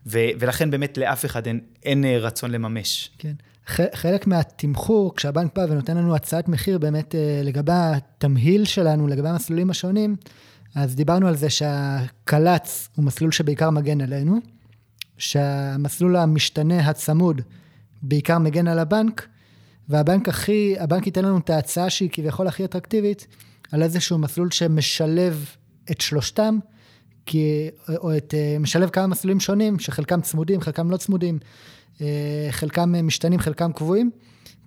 ו- 0.07 0.29
ולכן 0.39 0.71
באמת 0.71 0.99
לאף 0.99 1.25
אחד 1.25 1.47
אין, 1.47 1.61
אין 1.83 2.05
אה, 2.05 2.19
רצון 2.19 2.51
לממש. 2.51 3.11
כן. 3.19 3.33
חלק 3.95 4.27
מהתמחור, 4.27 5.17
כשהבנק 5.17 5.55
בא 5.57 5.67
ונותן 5.71 5.97
לנו 5.97 6.15
הצעת 6.15 6.49
מחיר 6.49 6.79
באמת 6.79 7.15
לגבי 7.45 7.73
התמהיל 7.75 8.65
שלנו, 8.65 9.07
לגבי 9.07 9.29
המסלולים 9.29 9.71
השונים, 9.71 10.17
אז 10.77 10.97
דיברנו 10.97 11.29
על 11.29 11.37
זה 11.37 11.51
שהקל"צ 11.51 12.89
הוא 12.97 13.05
מסלול 13.05 13.33
שבעיקר 13.33 13.71
מגן 13.71 14.01
עלינו, 14.01 14.39
שהמסלול 15.19 16.17
המשתנה 16.17 16.79
הצמוד 16.91 17.41
בעיקר 18.03 18.39
מגן 18.39 18.69
על 18.69 18.79
הבנק, 18.79 19.27
והבנק 19.89 20.29
הכי, 20.29 20.75
הבנק 20.79 21.07
ייתן 21.07 21.25
לנו 21.25 21.39
את 21.39 21.51
ההצעה 21.51 21.91
שהיא 21.91 22.09
כביכול 22.13 22.49
הכי 22.49 22.65
אטרקטיבית, 22.65 23.27
על 23.73 23.83
איזשהו 23.83 24.19
מסלול 24.19 24.51
שמשלב 24.51 25.47
את 25.91 26.01
שלושתם, 26.01 26.59
כי, 27.27 27.69
או 27.89 28.17
את, 28.17 28.35
משלב 28.61 28.89
כמה 28.89 29.07
מסלולים 29.07 29.41
שונים, 29.41 29.79
שחלקם 29.79 30.21
צמודים, 30.21 30.61
חלקם 30.61 30.91
לא 30.91 30.97
צמודים, 30.97 31.39
חלקם 32.51 33.07
משתנים, 33.07 33.41
חלקם 33.41 33.73
קבועים, 33.73 34.11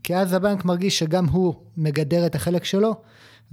כי 0.04 0.16
אז 0.16 0.34
הבנק 0.34 0.66
מרגיש 0.66 1.00
שגם 1.00 1.26
הוא 1.26 1.54
מגדר 1.78 2.26
את 2.26 2.36
החלק 2.36 2.64
שלו, 2.64 2.96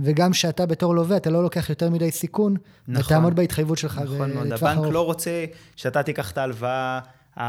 וגם 0.00 0.32
שאתה 0.32 0.66
בתור 0.66 0.94
לווה, 0.94 1.16
אתה 1.16 1.30
לא 1.30 1.42
לוקח 1.42 1.70
יותר 1.70 1.90
מדי 1.90 2.10
סיכון, 2.10 2.56
נכון, 2.88 3.04
ותעמוד 3.04 3.36
בהתחייבות 3.36 3.78
שלך 3.78 4.00
נכון 4.04 4.32
מאוד, 4.32 4.52
הבנק 4.52 4.76
ארוך. 4.78 4.92
לא 4.92 5.04
רוצה 5.04 5.44
שאתה 5.76 6.02
תיקח 6.02 6.30
את 6.30 6.38
ההלוואה 6.38 7.00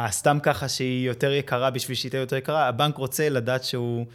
סתם 0.08 0.38
ככה 0.44 0.68
שהיא 0.68 1.08
יותר 1.08 1.32
יקרה 1.32 1.70
בשביל 1.70 1.98
שהיא 1.98 2.10
תהיה 2.10 2.22
יותר 2.22 2.36
יקרה, 2.36 2.68
הבנק 2.68 2.98
רוצה 2.98 3.30
לדעת 3.30 3.64
שהוא 3.64 4.06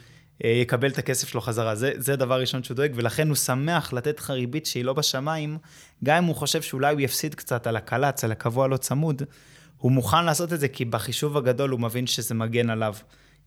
אה, 0.43 0.49
יקבל 0.49 0.89
את 0.89 0.97
הכסף 0.97 1.27
שלו 1.27 1.41
חזרה. 1.41 1.75
זה, 1.75 1.91
זה 1.97 2.15
דבר 2.15 2.39
ראשון 2.39 2.63
שהוא 2.63 2.75
דואג, 2.75 2.91
ולכן 2.95 3.27
הוא 3.27 3.35
שמח 3.35 3.93
לתת 3.93 4.19
לך 4.19 4.29
ריבית 4.29 4.65
שהיא 4.65 4.85
לא 4.85 4.93
בשמיים, 4.93 5.57
גם 6.03 6.17
אם 6.17 6.23
הוא 6.23 6.35
חושב 6.35 6.61
שאולי 6.61 6.93
הוא 6.93 7.01
יפסיד 7.01 7.35
קצת 7.35 7.67
על 7.67 7.75
הקל"צ, 7.75 8.23
על 8.23 8.31
הקבוע 8.31 8.67
לא 8.67 8.77
צמוד, 8.77 9.21
הוא 9.77 9.91
מוכן 9.91 10.25
לעשות 10.25 10.53
את 10.53 10.59
זה, 10.59 10.67
כי 10.67 10.85
בחישוב 10.85 11.37
הגדול 11.37 11.69
הוא 11.69 11.79
מבין 11.79 12.07
שזה 12.07 12.35
מגן 12.35 12.69
עליו. 12.69 12.95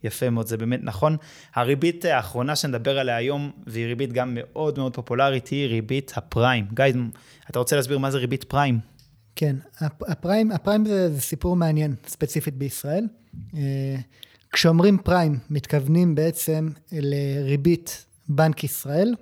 יפה 0.05 0.31
מאוד, 0.31 0.47
זה 0.47 0.57
באמת 0.57 0.81
נכון. 0.83 1.17
הריבית 1.55 2.05
האחרונה 2.05 2.57
שנדבר 2.57 2.99
עליה 2.99 3.17
היום, 3.17 3.51
והיא 3.67 3.87
ריבית 3.87 4.13
גם 4.13 4.31
מאוד 4.35 4.79
מאוד 4.79 4.95
פופולרית, 4.95 5.49
היא 5.49 5.67
ריבית 5.67 6.13
הפריים. 6.17 6.67
גיא, 6.75 6.85
אתה 7.51 7.59
רוצה 7.59 7.77
להסביר 7.77 7.99
מה 7.99 8.11
זה 8.11 8.19
ריבית 8.19 8.45
פריים? 8.45 8.79
כן, 9.37 9.57
הפריים, 9.81 10.51
הפריים 10.53 10.87
זה, 10.87 11.15
זה 11.15 11.21
סיפור 11.21 11.57
מעניין, 11.57 11.95
ספציפית 12.07 12.55
בישראל. 12.55 13.07
אה, 13.55 13.97
כשאומרים 14.53 14.99
פריים, 14.99 15.39
מתכוונים 15.51 16.15
בעצם 16.15 16.69
לריבית 16.93 18.07
בנק 18.29 18.65
ישראל, 18.65 19.15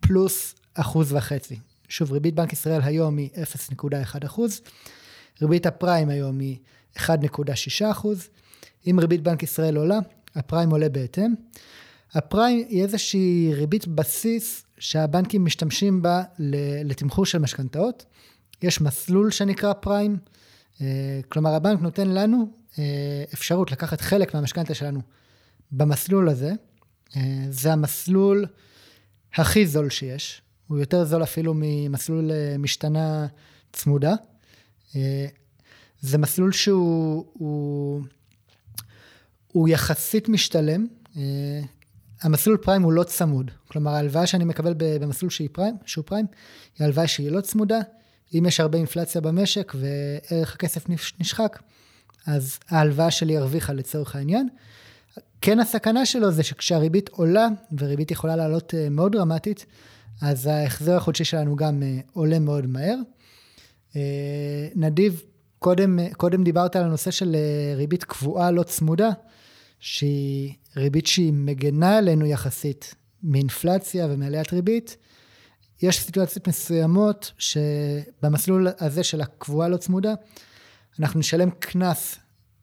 פלוס 0.00 0.54
אחוז 0.74 1.12
וחצי. 1.12 1.58
שוב, 1.88 2.12
ריבית 2.12 2.34
בנק 2.34 2.52
ישראל 2.52 2.80
היום 2.82 3.16
היא 3.16 3.28
0.1 3.74 4.26
אחוז, 4.26 4.60
ריבית 5.42 5.66
הפריים 5.66 6.08
היום 6.08 6.38
היא 6.38 6.56
1.6 6.96 7.02
אחוז. 7.90 8.28
אם 8.90 9.00
ריבית 9.00 9.22
בנק 9.22 9.42
ישראל 9.42 9.76
עולה, 9.76 9.98
הפריים 10.34 10.70
עולה 10.70 10.88
בהתאם. 10.88 11.34
הפריים 12.14 12.66
היא 12.68 12.82
איזושהי 12.82 13.50
ריבית 13.54 13.88
בסיס 13.88 14.64
שהבנקים 14.78 15.44
משתמשים 15.44 16.02
בה 16.02 16.22
לתמחור 16.84 17.26
של 17.26 17.38
משכנתאות. 17.38 18.04
יש 18.62 18.80
מסלול 18.80 19.30
שנקרא 19.30 19.72
פריים, 19.72 20.16
אה, 20.80 21.20
כלומר 21.28 21.54
הבנק 21.54 21.80
נותן 21.80 22.08
לנו 22.08 22.46
אה, 22.78 23.24
אפשרות 23.34 23.72
לקחת 23.72 24.00
חלק 24.00 24.34
מהמשכנתה 24.34 24.74
שלנו 24.74 25.00
במסלול 25.72 26.28
הזה. 26.28 26.52
זה 27.50 27.72
המסלול 27.72 28.46
הכי 29.34 29.66
זול 29.66 29.90
שיש. 29.90 30.42
הוא 30.68 30.78
יותר 30.78 31.04
זול 31.04 31.22
אפילו 31.22 31.52
ממסלול 31.56 32.30
משתנה 32.58 33.26
צמודה. 33.72 34.14
זה 36.00 36.18
מסלול 36.18 36.52
שהוא 36.52 38.02
הוא, 39.52 39.68
יחסית 39.68 40.28
משתלם. 40.28 40.86
המסלול 42.22 42.56
פריים 42.56 42.82
הוא 42.82 42.92
לא 42.92 43.02
צמוד. 43.02 43.50
כלומר, 43.68 43.90
ההלוואה 43.90 44.26
שאני 44.26 44.44
מקבל 44.44 44.74
במסלול 44.78 45.30
שהיא 45.30 45.48
פריים, 45.52 45.76
שהוא 45.86 46.04
פריים, 46.04 46.26
היא 46.78 46.84
הלוואה 46.84 47.06
שהיא 47.06 47.30
לא 47.30 47.40
צמודה. 47.40 47.80
אם 48.34 48.44
יש 48.46 48.60
הרבה 48.60 48.78
אינפלציה 48.78 49.20
במשק 49.20 49.72
וערך 49.74 50.54
הכסף 50.54 50.84
נשחק, 51.20 51.58
אז 52.26 52.58
ההלוואה 52.68 53.10
שלי 53.10 53.36
הרוויחה 53.36 53.72
לצורך 53.72 54.16
העניין. 54.16 54.48
כן 55.40 55.60
הסכנה 55.60 56.06
שלו 56.06 56.30
זה 56.30 56.42
שכשהריבית 56.42 57.08
עולה, 57.08 57.48
וריבית 57.78 58.10
יכולה 58.10 58.36
לעלות 58.36 58.74
אה, 58.74 58.88
מאוד 58.90 59.12
דרמטית, 59.12 59.66
אז 60.22 60.46
ההחזר 60.46 60.96
החודשי 60.96 61.24
שלנו 61.24 61.56
גם 61.56 61.82
אה, 61.82 61.98
עולה 62.12 62.38
מאוד 62.38 62.66
מהר. 62.66 62.96
אה, 63.96 64.68
נדיב, 64.74 65.22
קודם, 65.58 65.98
קודם 66.16 66.44
דיברת 66.44 66.76
על 66.76 66.84
הנושא 66.84 67.10
של 67.10 67.36
ריבית 67.76 68.04
קבועה 68.04 68.50
לא 68.50 68.62
צמודה, 68.62 69.10
שהיא 69.82 70.54
ריבית 70.76 71.06
שהיא 71.06 71.32
מגנה 71.32 71.98
עלינו 71.98 72.26
יחסית 72.26 72.94
מאינפלציה 73.22 74.06
ומעליית 74.10 74.52
ריבית. 74.52 74.96
יש 75.82 75.98
סיטואציות 75.98 76.48
מסוימות 76.48 77.32
שבמסלול 77.38 78.68
הזה 78.78 79.04
של 79.04 79.20
הקבועה 79.20 79.68
לא 79.68 79.76
צמודה, 79.76 80.14
אנחנו 81.00 81.20
נשלם 81.20 81.50
קנס 81.50 82.18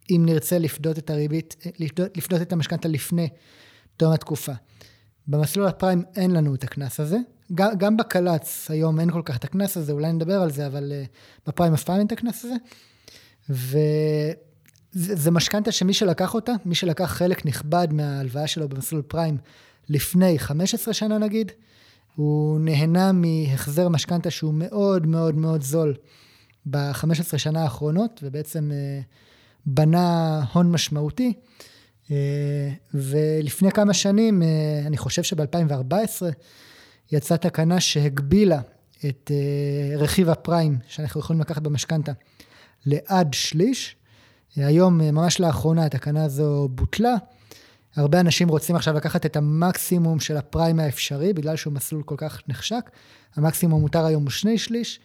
אם 0.10 0.23
נרצה 0.25 0.60
לפדות 0.60 0.97
את 0.97 1.10
הריבית, 1.10 1.55
לפדות, 1.79 2.17
לפדות 2.17 2.41
את 2.41 2.53
המשכנתה 2.53 2.88
לפני 2.88 3.29
תום 3.97 4.13
התקופה. 4.13 4.53
במסלול 5.27 5.67
הפריים 5.67 6.03
אין 6.15 6.32
לנו 6.32 6.55
את 6.55 6.63
הקנס 6.63 6.99
הזה. 6.99 7.17
גם, 7.55 7.77
גם 7.77 7.97
בקל"צ 7.97 8.71
היום 8.71 8.99
אין 8.99 9.12
כל 9.12 9.21
כך 9.25 9.38
את 9.38 9.43
הקנס 9.43 9.77
הזה, 9.77 9.91
אולי 9.91 10.13
נדבר 10.13 10.41
על 10.41 10.51
זה, 10.51 10.67
אבל 10.67 10.93
uh, 11.05 11.08
בפריים 11.47 11.73
אף 11.73 11.84
פעם 11.84 11.97
אין 11.97 12.08
את 12.08 12.12
הקנס 12.12 12.45
הזה. 12.45 12.55
וזה 14.93 15.32
משכנתה 15.32 15.71
שמי 15.71 15.93
שלקח 15.93 16.34
אותה, 16.34 16.52
מי 16.65 16.75
שלקח 16.75 17.06
חלק 17.06 17.45
נכבד 17.45 17.88
מההלוואה 17.91 18.47
שלו 18.47 18.69
במסלול 18.69 19.02
פריים 19.02 19.38
לפני 19.89 20.39
15 20.39 20.93
שנה 20.93 21.17
נגיד, 21.17 21.52
הוא 22.15 22.60
נהנה 22.60 23.12
מהחזר 23.12 23.89
משכנתה 23.89 24.30
שהוא 24.30 24.54
מאוד 24.54 25.08
מאוד 25.08 25.36
מאוד 25.36 25.62
זול 25.62 25.93
ב-15 26.65 27.38
שנה 27.38 27.63
האחרונות, 27.63 28.19
ובעצם 28.23 28.71
uh, 28.71 29.06
בנה 29.65 30.43
הון 30.54 30.71
משמעותי. 30.71 31.34
אה, 32.12 32.69
ולפני 32.93 33.71
כמה 33.71 33.93
שנים, 33.93 34.43
אה, 34.43 34.47
אני 34.86 34.97
חושב 34.97 35.23
שב-2014, 35.23 35.93
יצאה 37.12 37.38
תקנה 37.38 37.80
שהגבילה 37.80 38.62
את 39.06 39.32
אה, 39.34 39.97
רכיב 39.97 40.30
הפריים 40.30 40.78
שאנחנו 40.88 41.19
יכולים 41.19 41.41
לקחת 41.41 41.62
במשכנתה 41.62 42.12
לעד 42.86 43.34
שליש. 43.34 43.95
היום, 44.56 44.98
ממש 44.98 45.40
לאחרונה, 45.40 45.86
התקנה 45.86 46.24
הזו 46.24 46.68
בוטלה. 46.72 47.16
הרבה 47.96 48.20
אנשים 48.20 48.50
רוצים 48.50 48.76
עכשיו 48.76 48.94
לקחת 48.94 49.26
את 49.26 49.36
המקסימום 49.36 50.20
של 50.20 50.38
הפריים 50.38 50.80
האפשרי, 50.80 51.34
בגלל 51.34 51.56
שהוא 51.56 51.74
מסלול 51.74 52.04
כל 52.04 52.16
כך 52.18 52.42
נחשק. 52.48 52.90
המקסימום 53.36 53.82
מותר 53.82 54.06
היום 54.06 54.24
הוא 54.24 54.32
שני 54.32 54.58
שליש. 54.58 55.00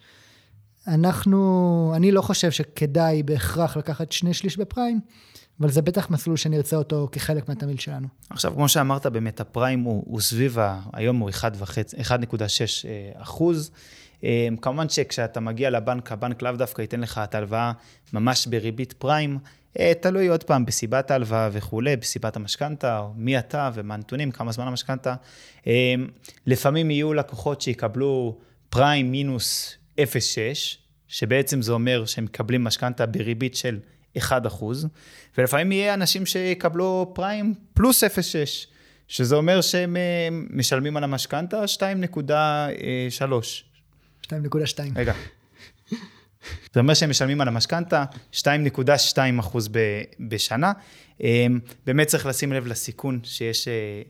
אנחנו, 0.87 1.93
אני 1.95 2.11
לא 2.11 2.21
חושב 2.21 2.51
שכדאי 2.51 3.23
בהכרח 3.23 3.77
לקחת 3.77 4.11
שני 4.11 4.33
שליש 4.33 4.57
בפריים, 4.57 4.99
אבל 5.59 5.71
זה 5.71 5.81
בטח 5.81 6.09
מסלול 6.09 6.37
שנרצה 6.37 6.75
אותו 6.75 7.09
כחלק 7.11 7.49
מהתמיל 7.49 7.77
שלנו. 7.77 8.07
עכשיו, 8.29 8.53
כמו 8.53 8.69
שאמרת, 8.69 9.05
באמת 9.05 9.39
הפריים 9.39 9.79
הוא, 9.79 10.03
הוא 10.07 10.21
סביב, 10.21 10.59
ה, 10.59 10.79
היום 10.93 11.17
הוא 11.17 11.29
1.6 11.29 11.35
אה, 12.85 13.11
אחוז. 13.21 13.71
אה, 14.23 14.47
כמובן 14.61 14.89
שכשאתה 14.89 15.39
מגיע 15.39 15.69
לבנק, 15.69 16.11
הבנק 16.11 16.41
לאו 16.41 16.51
דווקא 16.51 16.81
ייתן 16.81 17.01
לך 17.01 17.21
את 17.23 17.35
ההלוואה 17.35 17.71
ממש 18.13 18.47
בריבית 18.47 18.93
פריים. 18.93 19.37
אה, 19.79 19.91
תלוי 20.01 20.27
עוד 20.27 20.43
פעם 20.43 20.65
בסיבת 20.65 21.11
ההלוואה 21.11 21.49
וכולי, 21.51 21.95
בסיבת 21.95 22.35
המשכנתה, 22.35 23.03
מי 23.15 23.39
אתה 23.39 23.69
ומה 23.73 23.93
הנתונים, 23.93 24.31
כמה 24.31 24.51
זמן 24.51 24.67
המשכנתה. 24.67 25.15
לפעמים 26.47 26.91
יהיו 26.91 27.13
לקוחות 27.13 27.61
שיקבלו 27.61 28.37
פריים 28.69 29.11
מינוס 29.11 29.77
0.6, 29.99 30.03
שבעצם 31.07 31.61
זה 31.61 31.71
אומר 31.71 32.05
שהם 32.05 32.23
מקבלים 32.23 32.63
משכנתה 32.63 33.05
בריבית 33.05 33.55
של 33.55 33.79
1%, 34.17 34.21
ולפעמים 35.37 35.71
יהיה 35.71 35.93
אנשים 35.93 36.25
שיקבלו 36.25 37.11
פריים 37.15 37.53
פלוס 37.73 38.03
0.6, 38.03 38.07
שזה 39.07 39.35
אומר 39.35 39.61
שהם 39.61 39.97
אה, 39.97 40.27
משלמים 40.49 40.97
על 40.97 41.03
המשכנתה 41.03 41.63
2.3. 41.63 43.74
2.2. 44.25 44.79
רגע. 44.95 45.13
זה 46.73 46.79
אומר 46.79 46.93
שהם 46.93 47.09
משלמים 47.09 47.41
על 47.41 47.47
המשכנתה 47.47 48.03
2.2 48.33 49.17
אחוז 49.39 49.69
בשנה. 50.19 50.71
אה, 51.23 51.47
באמת 51.85 52.07
צריך 52.07 52.25
לשים 52.25 52.53
לב 52.53 52.67
לסיכון 52.67 53.19
שיש 53.23 53.67
אה, 53.67 54.01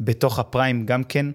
בתוך 0.00 0.38
הפריים 0.38 0.86
גם 0.86 1.04
כן, 1.04 1.26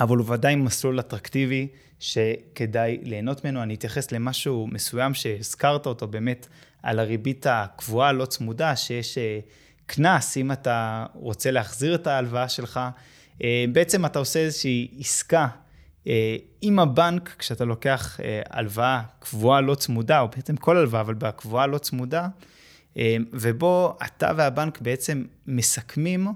אבל 0.00 0.16
הוא 0.16 0.32
ודאי 0.32 0.56
מסלול 0.56 1.00
אטרקטיבי 1.00 1.68
שכדאי 2.00 2.98
ליהנות 3.02 3.44
ממנו. 3.44 3.62
אני 3.62 3.74
אתייחס 3.74 4.12
למשהו 4.12 4.66
מסוים 4.66 5.14
שהזכרת 5.14 5.86
אותו 5.86 6.06
באמת 6.06 6.46
על 6.82 6.98
הריבית 6.98 7.46
הקבועה 7.50 8.08
הלא 8.08 8.24
צמודה, 8.24 8.76
שיש 8.76 9.18
אה, 9.18 9.38
קנס 9.86 10.36
אם 10.36 10.52
אתה 10.52 11.06
רוצה 11.14 11.50
להחזיר 11.50 11.94
את 11.94 12.06
ההלוואה 12.06 12.48
שלך. 12.48 12.80
אה, 13.42 13.64
בעצם 13.72 14.06
אתה 14.06 14.18
עושה 14.18 14.38
איזושהי 14.38 14.88
עסקה 14.98 15.48
אה, 16.06 16.36
עם 16.60 16.78
הבנק, 16.78 17.34
כשאתה 17.38 17.64
לוקח 17.64 18.20
הלוואה 18.50 19.02
קבועה 19.18 19.60
לא 19.60 19.74
צמודה, 19.74 20.20
או 20.20 20.28
בעצם 20.28 20.56
כל 20.56 20.76
הלוואה, 20.76 21.00
אבל 21.00 21.14
בקבועה 21.14 21.66
לא 21.66 21.78
צמודה, 21.78 22.28
ובו 23.32 23.96
אתה 24.06 24.30
והבנק 24.36 24.80
בעצם 24.80 25.24
מסכמים 25.46 26.26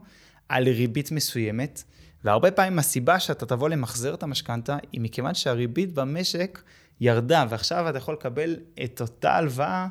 על 0.48 0.68
ריבית 0.68 1.12
מסוימת. 1.12 1.82
והרבה 2.24 2.50
פעמים 2.50 2.78
הסיבה 2.78 3.20
שאתה 3.20 3.46
תבוא 3.46 3.68
למחזר 3.68 4.14
את 4.14 4.22
המשכנתה, 4.22 4.76
היא 4.92 5.00
מכיוון 5.00 5.34
שהריבית 5.34 5.94
במשק 5.94 6.62
ירדה, 7.00 7.44
ועכשיו 7.48 7.88
אתה 7.88 7.98
יכול 7.98 8.14
לקבל 8.14 8.56
את 8.84 9.00
אותה 9.00 9.32
הלוואה, 9.36 9.86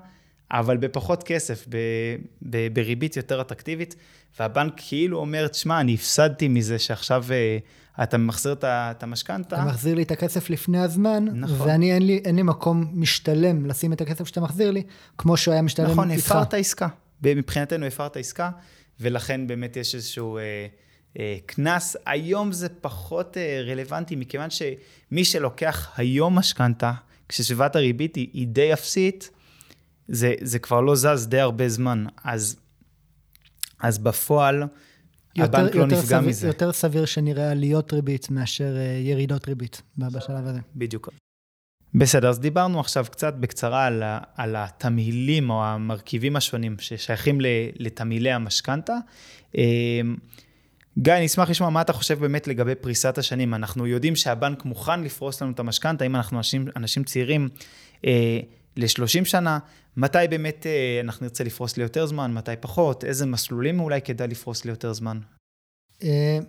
אבל 0.51 0.77
בפחות 0.77 1.23
כסף, 1.23 1.65
ב, 1.69 1.77
ב, 2.41 2.67
בריבית 2.73 3.17
יותר 3.17 3.41
אטרקטיבית, 3.41 3.95
והבנק 4.39 4.73
כאילו 4.77 5.17
אומר, 5.17 5.47
תשמע, 5.47 5.79
אני 5.79 5.93
הפסדתי 5.93 6.47
מזה 6.47 6.79
שעכשיו 6.79 7.25
uh, 7.27 8.03
אתה 8.03 8.17
ממחזר 8.17 8.53
את 8.63 9.03
המשכנתה. 9.03 9.55
אתה 9.55 9.65
מחזיר 9.65 9.95
לי 9.95 10.03
את 10.03 10.11
הכסף 10.11 10.49
לפני 10.49 10.79
הזמן, 10.79 11.25
נכון. 11.33 11.67
ואני, 11.67 11.93
אין 11.93 12.05
לי, 12.05 12.21
אין 12.25 12.35
לי 12.35 12.41
מקום 12.41 12.91
משתלם 12.93 13.65
לשים 13.65 13.93
את 13.93 14.01
הכסף 14.01 14.27
שאתה 14.27 14.41
מחזיר 14.41 14.71
לי, 14.71 14.83
כמו 15.17 15.37
שהוא 15.37 15.51
היה 15.51 15.61
משתלם 15.61 15.91
נכון, 15.91 16.11
איתך. 16.11 16.25
נכון, 16.25 16.37
הפרת 16.37 16.53
עסקה. 16.53 16.87
מבחינתנו 17.23 17.85
הפרת 17.85 18.17
עסקה, 18.17 18.49
ולכן 18.99 19.47
באמת 19.47 19.77
יש 19.77 19.95
איזשהו... 19.95 20.37
Uh, 20.37 20.41
אה, 21.19 21.37
קנס, 21.45 21.95
היום 22.05 22.51
זה 22.51 22.69
פחות 22.69 23.37
אה, 23.37 23.61
רלוונטי, 23.67 24.15
מכיוון 24.15 24.49
שמי 24.49 25.25
שלוקח 25.25 25.91
היום 25.97 26.37
משכנתה, 26.37 26.93
כשסביבת 27.29 27.75
הריבית 27.75 28.15
היא, 28.15 28.27
היא 28.33 28.47
די 28.47 28.73
אפסית, 28.73 29.29
זה, 30.09 30.33
זה 30.41 30.59
כבר 30.59 30.81
לא 30.81 30.95
זז 30.95 31.27
די 31.27 31.39
הרבה 31.39 31.69
זמן. 31.69 32.05
אז, 32.23 32.55
אז 33.79 33.97
בפועל, 33.97 34.63
יותר, 35.35 35.57
הבנק 35.57 35.75
לא 35.75 35.85
נפגע 35.85 35.99
סביר, 36.01 36.21
מזה. 36.21 36.47
יותר 36.47 36.71
סביר 36.71 37.05
שנראה 37.05 37.51
עליות 37.51 37.93
ריבית 37.93 38.31
מאשר 38.31 38.77
אה, 38.77 38.99
ירידות 39.03 39.47
ריבית 39.47 39.81
בשלב 39.97 40.47
הזה. 40.47 40.59
בדיוק. 40.75 41.09
בסדר, 41.93 42.29
אז 42.29 42.39
דיברנו 42.39 42.79
עכשיו 42.79 43.05
קצת 43.11 43.33
בקצרה 43.33 43.85
על, 43.85 44.03
על 44.35 44.55
התמהילים 44.55 45.49
או 45.49 45.65
המרכיבים 45.65 46.35
השונים 46.35 46.75
ששייכים 46.79 47.37
לתמהילי 47.79 48.31
המשכנתה. 48.31 48.93
גיא, 50.97 51.13
אני 51.13 51.25
אשמח 51.25 51.49
לשמוע 51.49 51.69
מה 51.69 51.81
אתה 51.81 51.93
חושב 51.93 52.19
באמת 52.19 52.47
לגבי 52.47 52.75
פריסת 52.75 53.17
השנים. 53.17 53.53
אנחנו 53.53 53.87
יודעים 53.87 54.15
שהבנק 54.15 54.65
מוכן 54.65 55.03
לפרוס 55.03 55.41
לנו 55.41 55.51
את 55.51 55.59
המשכנתה, 55.59 56.05
אם 56.05 56.15
אנחנו 56.15 56.37
אנשים, 56.37 56.67
אנשים 56.75 57.03
צעירים, 57.03 57.49
אה, 58.05 58.39
ל-30 58.79 59.25
שנה, 59.25 59.59
מתי 59.97 60.17
באמת 60.29 60.65
אה, 60.65 61.01
אנחנו 61.03 61.23
נרצה 61.23 61.43
לפרוס 61.43 61.77
ליותר 61.77 62.05
זמן, 62.05 62.33
מתי 62.33 62.51
פחות, 62.59 63.03
איזה 63.03 63.25
מסלולים 63.25 63.79
אולי 63.79 64.01
כדאי 64.01 64.27
לפרוס 64.27 64.65
ליותר 64.65 64.93
זמן? 64.93 65.19
אה, 66.03 66.39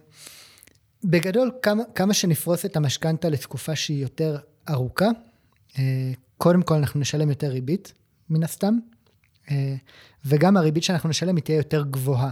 בגדול, 1.04 1.50
כמה, 1.62 1.82
כמה 1.94 2.14
שנפרוס 2.14 2.64
את 2.64 2.76
המשכנתה 2.76 3.28
לתקופה 3.28 3.76
שהיא 3.76 4.02
יותר 4.02 4.38
ארוכה, 4.70 5.08
אה, 5.78 6.12
קודם 6.38 6.62
כל 6.62 6.74
אנחנו 6.74 7.00
נשלם 7.00 7.30
יותר 7.30 7.48
ריבית, 7.48 7.92
מן 8.30 8.42
הסתם, 8.42 8.74
וגם 10.24 10.56
הריבית 10.56 10.82
שאנחנו 10.82 11.08
נשלם 11.08 11.36
היא 11.36 11.44
תהיה 11.44 11.56
יותר 11.56 11.84
גבוהה. 11.90 12.30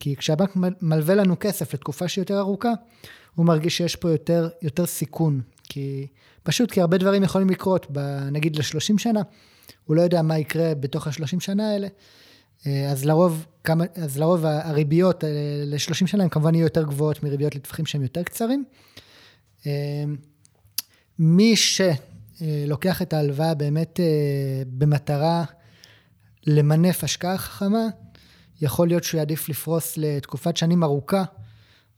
כי 0.00 0.16
כשהבנק 0.16 0.56
מלווה 0.82 1.14
לנו 1.14 1.36
כסף 1.40 1.74
לתקופה 1.74 2.08
שהיא 2.08 2.22
יותר 2.22 2.38
ארוכה, 2.38 2.72
הוא 3.34 3.46
מרגיש 3.46 3.76
שיש 3.76 3.96
פה 3.96 4.10
יותר, 4.10 4.48
יותר 4.62 4.86
סיכון. 4.86 5.40
כי 5.70 6.06
פשוט 6.42 6.70
כי 6.70 6.80
הרבה 6.80 6.98
דברים 6.98 7.22
יכולים 7.22 7.50
לקרות, 7.50 7.86
ב, 7.92 7.98
נגיד 8.32 8.56
ל-30 8.56 8.98
שנה, 8.98 9.22
הוא 9.84 9.96
לא 9.96 10.02
יודע 10.02 10.22
מה 10.22 10.38
יקרה 10.38 10.74
בתוך 10.74 11.06
ה-30 11.06 11.40
שנה 11.40 11.70
האלה, 11.70 11.88
אז 12.66 13.04
לרוב, 13.04 13.46
כמה, 13.64 13.84
אז 13.94 14.18
לרוב 14.18 14.44
הריביות 14.46 15.24
ל-30 15.66 16.06
שנה 16.06 16.22
הן 16.22 16.28
כמובן 16.28 16.54
יהיו 16.54 16.64
יותר 16.64 16.82
גבוהות 16.82 17.22
מריביות 17.22 17.54
לטווחים 17.54 17.86
שהם 17.86 18.02
יותר 18.02 18.22
קצרים. 18.22 18.64
מי 21.18 21.54
שלוקח 21.56 23.02
את 23.02 23.12
ההלוואה 23.12 23.54
באמת 23.54 24.00
במטרה 24.66 25.44
למנף 26.46 27.04
השקעה 27.04 27.38
חכמה, 27.38 27.86
יכול 28.60 28.88
להיות 28.88 29.04
שהוא 29.04 29.18
יעדיף 29.18 29.48
לפרוס 29.48 29.96
לתקופת 29.96 30.56
שנים 30.56 30.84
ארוכה, 30.84 31.24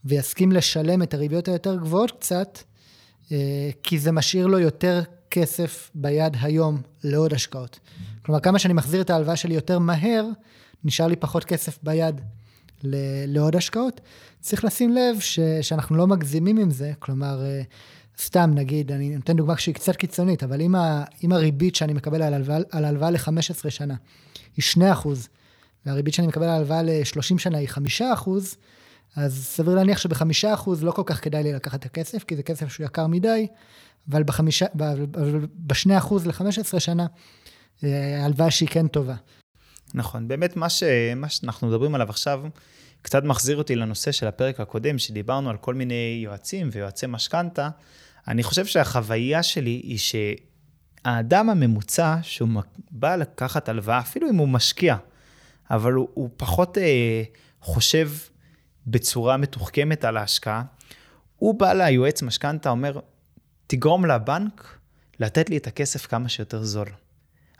ויסכים 0.04 0.52
לשלם 0.52 1.02
את 1.02 1.14
הריביות 1.14 1.48
היותר 1.48 1.76
גבוהות 1.76 2.10
קצת, 2.10 2.58
אה, 2.58 2.71
כי 3.82 3.98
זה 3.98 4.12
משאיר 4.12 4.46
לו 4.46 4.58
יותר 4.58 5.02
כסף 5.30 5.90
ביד 5.94 6.36
היום 6.40 6.80
לעוד 7.04 7.34
השקעות. 7.34 7.78
כלומר, 8.22 8.40
כמה 8.40 8.58
שאני 8.58 8.74
מחזיר 8.74 9.00
את 9.00 9.10
ההלוואה 9.10 9.36
שלי 9.36 9.54
יותר 9.54 9.78
מהר, 9.78 10.26
נשאר 10.84 11.06
לי 11.06 11.16
פחות 11.16 11.44
כסף 11.44 11.78
ביד 11.82 12.20
לעוד 13.26 13.56
השקעות. 13.56 14.00
צריך 14.40 14.64
לשים 14.64 14.92
לב 14.92 15.20
ש, 15.20 15.40
שאנחנו 15.62 15.96
לא 15.96 16.06
מגזימים 16.06 16.58
עם 16.58 16.70
זה, 16.70 16.92
כלומר, 16.98 17.44
אה, 17.44 17.62
סתם 18.20 18.50
נגיד, 18.54 18.92
אני 18.92 19.16
נותן 19.16 19.36
דוגמה 19.36 19.58
שהיא 19.58 19.74
קצת 19.74 19.96
קיצונית, 19.96 20.42
אבל 20.42 20.60
אם, 20.60 20.74
אם 21.24 21.32
הריבית 21.32 21.74
שאני 21.74 21.92
מקבל 21.92 22.22
על 22.22 22.34
הלוואה, 22.34 22.58
על 22.70 22.84
הלוואה 22.84 23.10
ל-15 23.10 23.70
שנה 23.70 23.94
היא 24.56 24.62
2 24.62 24.92
אחוז, 24.92 25.28
והריבית 25.86 26.14
שאני 26.14 26.26
מקבל 26.26 26.44
על 26.44 26.50
הלוואה 26.50 26.82
ל-30 26.82 27.38
שנה 27.38 27.58
היא 27.58 27.68
5 27.68 28.02
אחוז, 28.02 28.56
אז 29.16 29.44
סביר 29.44 29.74
להניח 29.74 29.98
שבחמישה 29.98 30.54
אחוז 30.54 30.84
לא 30.84 30.90
כל 30.90 31.02
כך 31.06 31.24
כדאי 31.24 31.42
לי 31.42 31.52
לקחת 31.52 31.80
את 31.80 31.84
הכסף, 31.84 32.24
כי 32.24 32.36
זה 32.36 32.42
כסף 32.42 32.68
שהוא 32.68 32.86
יקר 32.86 33.06
מדי, 33.06 33.46
אבל 34.10 34.22
בחמישה, 34.22 34.66
בשני 35.56 35.98
אחוז 35.98 36.26
ל-15 36.26 36.80
שנה, 36.80 37.06
אה, 37.84 38.24
הלוואה 38.24 38.50
שהיא 38.50 38.68
כן 38.68 38.88
טובה. 38.88 39.14
נכון, 39.94 40.28
באמת 40.28 40.56
מה, 40.56 40.68
ש, 40.68 40.82
מה 41.16 41.28
שאנחנו 41.28 41.68
מדברים 41.68 41.94
עליו 41.94 42.10
עכשיו, 42.10 42.42
קצת 43.02 43.24
מחזיר 43.24 43.56
אותי 43.56 43.76
לנושא 43.76 44.12
של 44.12 44.26
הפרק 44.26 44.60
הקודם, 44.60 44.98
שדיברנו 44.98 45.50
על 45.50 45.56
כל 45.56 45.74
מיני 45.74 46.20
יועצים 46.24 46.68
ויועצי 46.72 47.06
משכנתה. 47.08 47.68
אני 48.28 48.42
חושב 48.42 48.66
שהחוויה 48.66 49.42
שלי 49.42 49.80
היא 49.84 49.98
שהאדם 49.98 51.50
הממוצע, 51.50 52.16
שהוא 52.22 52.48
בא 52.90 53.16
לקחת 53.16 53.68
הלוואה, 53.68 53.98
אפילו 53.98 54.30
אם 54.30 54.36
הוא 54.36 54.48
משקיע, 54.48 54.96
אבל 55.70 55.92
הוא, 55.92 56.08
הוא 56.14 56.30
פחות 56.36 56.78
אה, 56.78 57.22
חושב 57.60 58.10
בצורה 58.86 59.36
מתוחכמת 59.36 60.04
על 60.04 60.16
ההשקעה, 60.16 60.62
הוא 61.36 61.54
בא 61.54 61.72
ליועץ 61.72 62.22
משכנתה, 62.22 62.70
אומר, 62.70 63.00
תגרום 63.66 64.06
לבנק 64.06 64.78
לתת 65.20 65.50
לי 65.50 65.56
את 65.56 65.66
הכסף 65.66 66.06
כמה 66.06 66.28
שיותר 66.28 66.62
זול. 66.62 66.88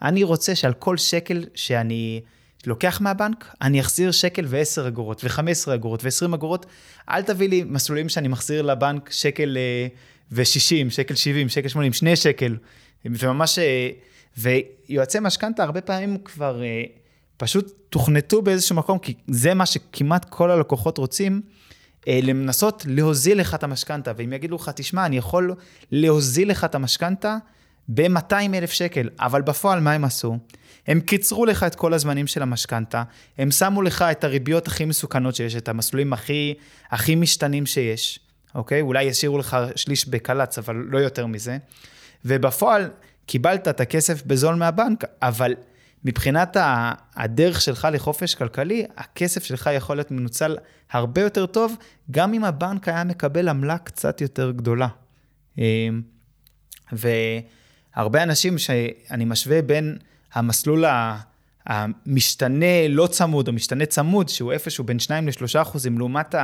אני 0.03 0.23
רוצה 0.23 0.55
שעל 0.55 0.73
כל 0.73 0.97
שקל 0.97 1.45
שאני 1.55 2.21
לוקח 2.67 3.01
מהבנק, 3.01 3.55
אני 3.63 3.81
אחזיר 3.81 4.11
שקל 4.11 4.45
ו-10 4.49 4.89
אגורות, 4.89 5.25
ו-15 5.25 5.75
אגורות, 5.75 6.05
ו-20 6.05 6.35
אגורות. 6.35 6.67
אל 7.11 7.23
תביא 7.23 7.49
לי 7.49 7.65
מסלולים 7.67 8.09
שאני 8.09 8.29
מחזיר 8.29 8.63
לבנק 8.63 9.11
שקל 9.11 9.57
אה, 9.57 9.87
ו-60, 10.33 10.91
שקל 10.91 11.15
70, 11.15 11.49
שקל 11.49 11.69
80, 11.69 11.93
2 11.93 12.17
שקל. 12.17 12.57
וממש... 13.05 13.59
אה, 13.59 13.91
ויועצי 14.39 15.19
משכנתה 15.21 15.63
הרבה 15.63 15.81
פעמים 15.81 16.19
כבר 16.25 16.63
אה, 16.63 16.83
פשוט 17.43 17.73
תוכנתו 17.91 18.43
באיזשהו 18.43 18.77
מקום, 18.77 18.99
כי 18.99 19.15
זה 19.29 19.55
מה 19.55 19.67
שכמעט 19.67 20.27
כל 20.29 20.51
הלקוחות 20.51 20.99
רוצים, 20.99 21.43
אה, 22.09 22.21
לנסות 22.23 22.85
להוזיל 22.89 23.41
לך 23.41 23.55
את 23.55 23.63
המשכנתה. 23.63 24.13
ואם 24.17 24.33
יגידו 24.33 24.57
לך, 24.57 24.71
תשמע, 24.75 25.07
אני 25.07 25.17
יכול 25.17 25.55
להוזיל 25.93 26.51
לך 26.51 26.65
את 26.65 26.75
המשכנתה 26.75 27.37
ב-200 27.89 28.55
אלף 28.55 28.71
שקל, 28.71 29.09
אבל 29.21 29.43
בפועל 29.43 29.81
מה 29.81 29.93
הם 29.93 30.05
עשו? 30.05 30.39
הם 30.87 31.01
קיצרו 31.01 31.47
לך 31.47 31.63
את 31.63 31.75
כל 31.75 31.95
הזמנים 31.95 32.27
של 32.27 32.43
המשכנתה, 32.43 33.03
הם 33.39 33.51
שמו 33.51 33.83
לך 33.83 34.03
את 34.03 34.25
הריביות 34.25 34.67
הכי 34.67 34.85
מסוכנות 34.85 35.35
שיש, 35.35 35.57
את 35.57 35.69
המסלולים 35.69 36.13
הכי, 36.13 36.55
הכי 36.91 37.15
משתנים 37.15 37.67
שיש, 37.67 38.21
אוקיי? 38.55 38.81
אולי 38.81 39.05
ישאירו 39.05 39.39
לך 39.39 39.57
שליש 39.77 40.09
בקל"צ, 40.09 40.59
אבל 40.59 40.77
לא 40.89 40.99
יותר 40.99 41.27
מזה. 41.27 41.59
ובפועל 42.25 42.91
קיבלת 43.27 43.69
את 43.69 43.81
הכסף 43.81 44.23
בזול 44.27 44.55
מהבנק, 44.55 45.05
אבל 45.23 45.55
מבחינת 46.05 46.57
הדרך 47.15 47.61
שלך 47.61 47.89
לחופש 47.93 48.35
כלכלי, 48.35 48.87
הכסף 48.97 49.45
שלך 49.45 49.71
יכול 49.75 49.97
להיות 49.97 50.11
מנוצל 50.11 50.57
הרבה 50.91 51.21
יותר 51.21 51.47
טוב, 51.47 51.77
גם 52.11 52.35
אם 52.35 52.45
הבנק 52.45 52.89
היה 52.89 53.05
מקבל 53.05 53.49
עמלה 53.49 53.79
קצת 53.79 54.21
יותר 54.21 54.51
גדולה. 54.51 54.89
אמ, 55.59 56.03
והרבה 56.93 58.23
אנשים 58.23 58.59
שאני 58.59 59.25
משווה 59.25 59.63
בין 59.63 59.99
המסלול 60.33 60.85
המשתנה 61.67 62.89
לא 62.89 63.07
צמוד 63.07 63.49
או 63.49 63.53
משתנה 63.53 63.87
צמוד, 63.87 64.29
שהוא 64.29 64.53
איפשהו 64.53 64.85
בין 64.85 64.99
2 64.99 65.29
ל-3 65.29 65.63
אחוזים, 65.63 65.99
לעומת 65.99 66.35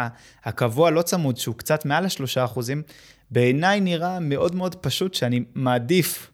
הקבוע 0.44 0.90
לא 0.90 1.02
צמוד, 1.02 1.36
שהוא 1.36 1.54
קצת 1.54 1.84
מעל 1.84 2.04
ה-3 2.04 2.44
אחוזים, 2.44 2.82
בעיניי 3.30 3.80
נראה 3.80 4.20
מאוד 4.20 4.54
מאוד 4.54 4.74
פשוט 4.74 5.14
שאני 5.14 5.44
מעדיף 5.54 6.30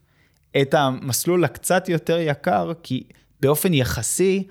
את 0.60 0.74
המסלול 0.74 1.44
הקצת 1.44 1.88
יותר 1.88 2.18
יקר, 2.18 2.72
כי 2.82 3.02
באופן 3.40 3.74
יחסי, 3.74 4.46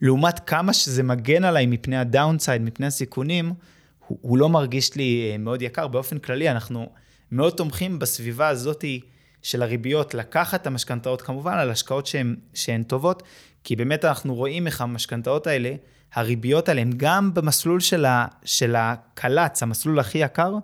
לעומת 0.00 0.40
כמה 0.46 0.72
שזה 0.72 1.02
מגן 1.02 1.44
עליי 1.44 1.66
מפני 1.66 1.96
הדאונסייד, 1.96 2.62
מפני 2.62 2.86
הסיכונים, 2.86 3.52
הוא, 4.06 4.18
הוא 4.20 4.38
לא 4.38 4.48
מרגיש 4.48 4.94
לי 4.94 5.30
אה, 5.32 5.38
מאוד 5.38 5.62
יקר. 5.62 5.88
באופן 5.88 6.18
כללי, 6.18 6.50
אנחנו 6.50 6.90
מאוד 7.32 7.52
תומכים 7.52 7.98
בסביבה 7.98 8.48
הזאת 8.48 8.84
של 9.42 9.62
הריביות, 9.62 10.14
לקחת 10.14 10.60
את 10.62 10.66
המשכנתאות 10.66 11.22
כמובן 11.22 11.54
על 11.54 11.70
השקעות 11.70 12.06
שהן, 12.06 12.36
שהן 12.54 12.82
טובות, 12.82 13.22
כי 13.64 13.76
באמת 13.76 14.04
אנחנו 14.04 14.34
רואים 14.34 14.66
איך 14.66 14.80
המשכנתאות 14.80 15.46
האלה, 15.46 15.74
הריביות 16.14 16.68
עליהן, 16.68 16.90
גם 16.96 17.34
במסלול 17.34 17.80
של 18.44 18.76
הקל"צ, 18.76 19.62
המסלול 19.62 19.98
הכי 19.98 20.18
יקר, 20.18 20.54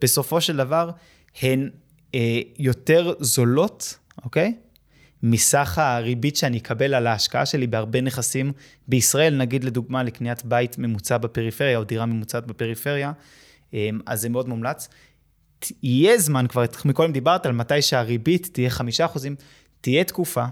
בסופו 0.00 0.40
של 0.40 0.56
דבר 0.56 0.90
הן 1.42 1.70
אה, 2.14 2.40
יותר 2.58 3.12
זולות 3.20 3.98
אוקיי? 4.24 4.54
מסך 5.22 5.78
הריבית 5.78 6.36
שאני 6.36 6.58
אקבל 6.58 6.94
על 6.94 7.06
ההשקעה 7.06 7.46
שלי 7.46 7.66
בהרבה 7.66 8.00
נכסים 8.00 8.52
בישראל, 8.88 9.36
נגיד 9.36 9.64
לדוגמה 9.64 10.02
לקניית 10.02 10.44
בית 10.44 10.78
ממוצע 10.78 11.18
בפריפריה 11.18 11.78
או 11.78 11.84
דירה 11.84 12.06
ממוצעת 12.06 12.46
בפריפריה, 12.46 13.12
אמ, 13.72 14.00
אז 14.06 14.20
זה 14.20 14.28
מאוד 14.28 14.48
מומלץ. 14.48 14.88
יהיה 15.82 16.18
זמן, 16.18 16.46
כבר 16.46 16.64
מקודם 16.84 17.12
דיברת 17.12 17.46
על 17.46 17.52
מתי 17.52 17.82
שהריבית 17.82 18.48
תהיה 18.52 18.70
חמישה 18.70 19.04
אחוזים, 19.04 19.36
תהיה 19.80 20.04
תקופה, 20.04 20.44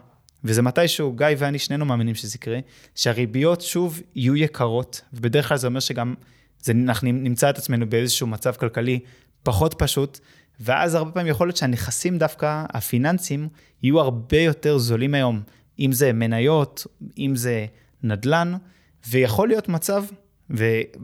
וזה 0.44 0.62
מתישהו, 0.62 1.12
גיא 1.12 1.26
ואני 1.38 1.58
שנינו 1.58 1.84
מאמינים 1.84 2.14
שזה 2.14 2.36
יקרה, 2.36 2.58
שהריביות 2.94 3.60
שוב 3.60 4.00
יהיו 4.14 4.36
יקרות, 4.36 5.00
ובדרך 5.12 5.48
כלל 5.48 5.56
זה 5.56 5.66
אומר 5.66 5.80
שגם 5.80 6.14
זה, 6.62 6.72
אנחנו 6.72 7.12
נמצא 7.12 7.50
את 7.50 7.58
עצמנו 7.58 7.90
באיזשהו 7.90 8.26
מצב 8.26 8.54
כלכלי 8.54 8.98
פחות 9.42 9.74
פשוט, 9.78 10.20
ואז 10.60 10.94
הרבה 10.94 11.10
פעמים 11.10 11.30
יכול 11.30 11.46
להיות 11.46 11.56
שהנכסים 11.56 12.18
דווקא, 12.18 12.64
הפיננסיים, 12.70 13.48
יהיו 13.82 14.00
הרבה 14.00 14.38
יותר 14.38 14.78
זולים 14.78 15.14
היום, 15.14 15.42
אם 15.78 15.92
זה 15.92 16.12
מניות, 16.12 16.86
אם 17.18 17.36
זה 17.36 17.66
נדל"ן, 18.02 18.54
ויכול 19.08 19.48
להיות 19.48 19.68
מצב, 19.68 20.04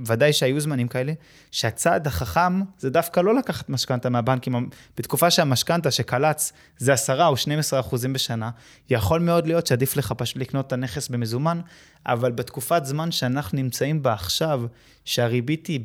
וודאי 0.06 0.32
שהיו 0.32 0.60
זמנים 0.60 0.88
כאלה, 0.88 1.12
שהצעד 1.50 2.06
החכם 2.06 2.60
זה 2.78 2.90
דווקא 2.90 3.20
לא 3.20 3.34
לקחת 3.34 3.68
משכנתה 3.68 4.10
מהבנקים. 4.10 4.70
בתקופה 4.96 5.30
שהמשכנתה 5.30 5.90
שקלץ 5.90 6.52
זה 6.78 6.92
10 6.92 7.26
או 7.26 7.36
12 7.36 7.80
אחוזים 7.80 8.12
בשנה, 8.12 8.50
יכול 8.90 9.20
מאוד 9.20 9.46
להיות 9.46 9.66
שעדיף 9.66 9.96
לך 9.96 10.12
פשוט 10.16 10.36
לקנות 10.36 10.66
את 10.66 10.72
הנכס 10.72 11.08
במזומן, 11.08 11.60
אבל 12.06 12.32
בתקופת 12.32 12.84
זמן 12.84 13.12
שאנחנו 13.12 13.58
נמצאים 13.58 14.02
בה 14.02 14.12
עכשיו, 14.12 14.62
שהריבית 15.04 15.66
היא 15.66 15.80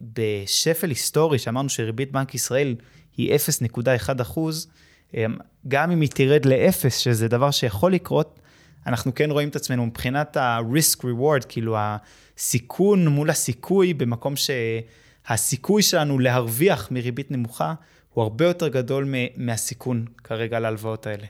בשפל 0.00 0.88
היסטורי, 0.88 1.38
שאמרנו 1.38 1.68
שריבית 1.68 2.12
בנק 2.12 2.34
ישראל 2.34 2.74
היא 3.18 3.34
0.1 3.34 4.22
אחוז, 4.22 4.68
אמ, 5.14 5.36
גם 5.68 5.90
אם 5.90 6.00
היא 6.00 6.10
תרד 6.14 6.44
לאפס, 6.44 6.96
שזה 6.98 7.28
דבר 7.28 7.50
שיכול 7.50 7.92
לקרות, 7.92 8.40
אנחנו 8.86 9.14
כן 9.14 9.30
רואים 9.30 9.48
את 9.48 9.56
עצמנו 9.56 9.86
מבחינת 9.86 10.36
ה-risk 10.36 11.00
reward, 11.00 11.46
כאילו 11.48 11.76
הסיכון 11.78 13.08
מול 13.08 13.30
הסיכוי, 13.30 13.94
במקום 13.94 14.34
שהסיכוי 14.36 15.82
שלנו 15.82 16.18
להרוויח 16.18 16.90
מריבית 16.90 17.30
נמוכה, 17.30 17.74
הוא 18.14 18.22
הרבה 18.22 18.44
יותר 18.44 18.68
גדול 18.68 19.14
מהסיכון 19.36 20.04
כרגע 20.24 20.60
להלוואות 20.60 21.06
האלה. 21.06 21.26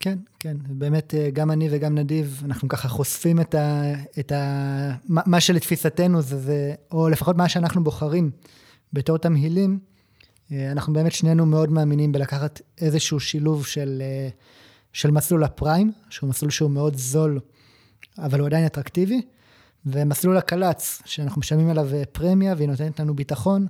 כן, 0.00 0.18
כן, 0.40 0.56
באמת 0.68 1.14
אה, 1.14 1.30
גם 1.32 1.50
אני 1.50 1.68
וגם 1.70 1.94
נדיב, 1.94 2.42
אנחנו 2.44 2.68
ככה 2.68 2.88
חושפים 2.88 3.40
את 3.40 3.54
ה... 3.54 3.92
את 4.18 4.32
ה 4.32 4.92
מה 5.08 5.40
שלתפיסתנו 5.40 6.22
זה, 6.22 6.38
זה, 6.38 6.74
או 6.92 7.08
לפחות 7.08 7.36
מה 7.36 7.48
שאנחנו 7.48 7.84
בוחרים 7.84 8.30
בתור 8.92 9.18
תמהילים, 9.18 9.78
אנחנו 10.52 10.92
באמת 10.92 11.12
שנינו 11.12 11.46
מאוד 11.46 11.70
מאמינים 11.70 12.12
בלקחת 12.12 12.60
איזשהו 12.80 13.20
שילוב 13.20 13.66
של, 13.66 14.02
אה, 14.04 14.28
של 14.92 15.10
מסלול 15.10 15.44
הפריים, 15.44 15.92
שהוא 16.10 16.30
מסלול 16.30 16.50
שהוא 16.50 16.70
מאוד 16.70 16.96
זול, 16.96 17.40
אבל 18.18 18.40
הוא 18.40 18.46
עדיין 18.46 18.66
אטרקטיבי, 18.66 19.22
ומסלול 19.86 20.36
הקל"צ, 20.36 21.02
שאנחנו 21.04 21.40
משלמים 21.40 21.70
עליו 21.70 21.94
אה, 21.94 22.02
פרמיה 22.12 22.54
והיא 22.56 22.68
נותנת 22.68 23.00
לנו 23.00 23.14
ביטחון, 23.14 23.66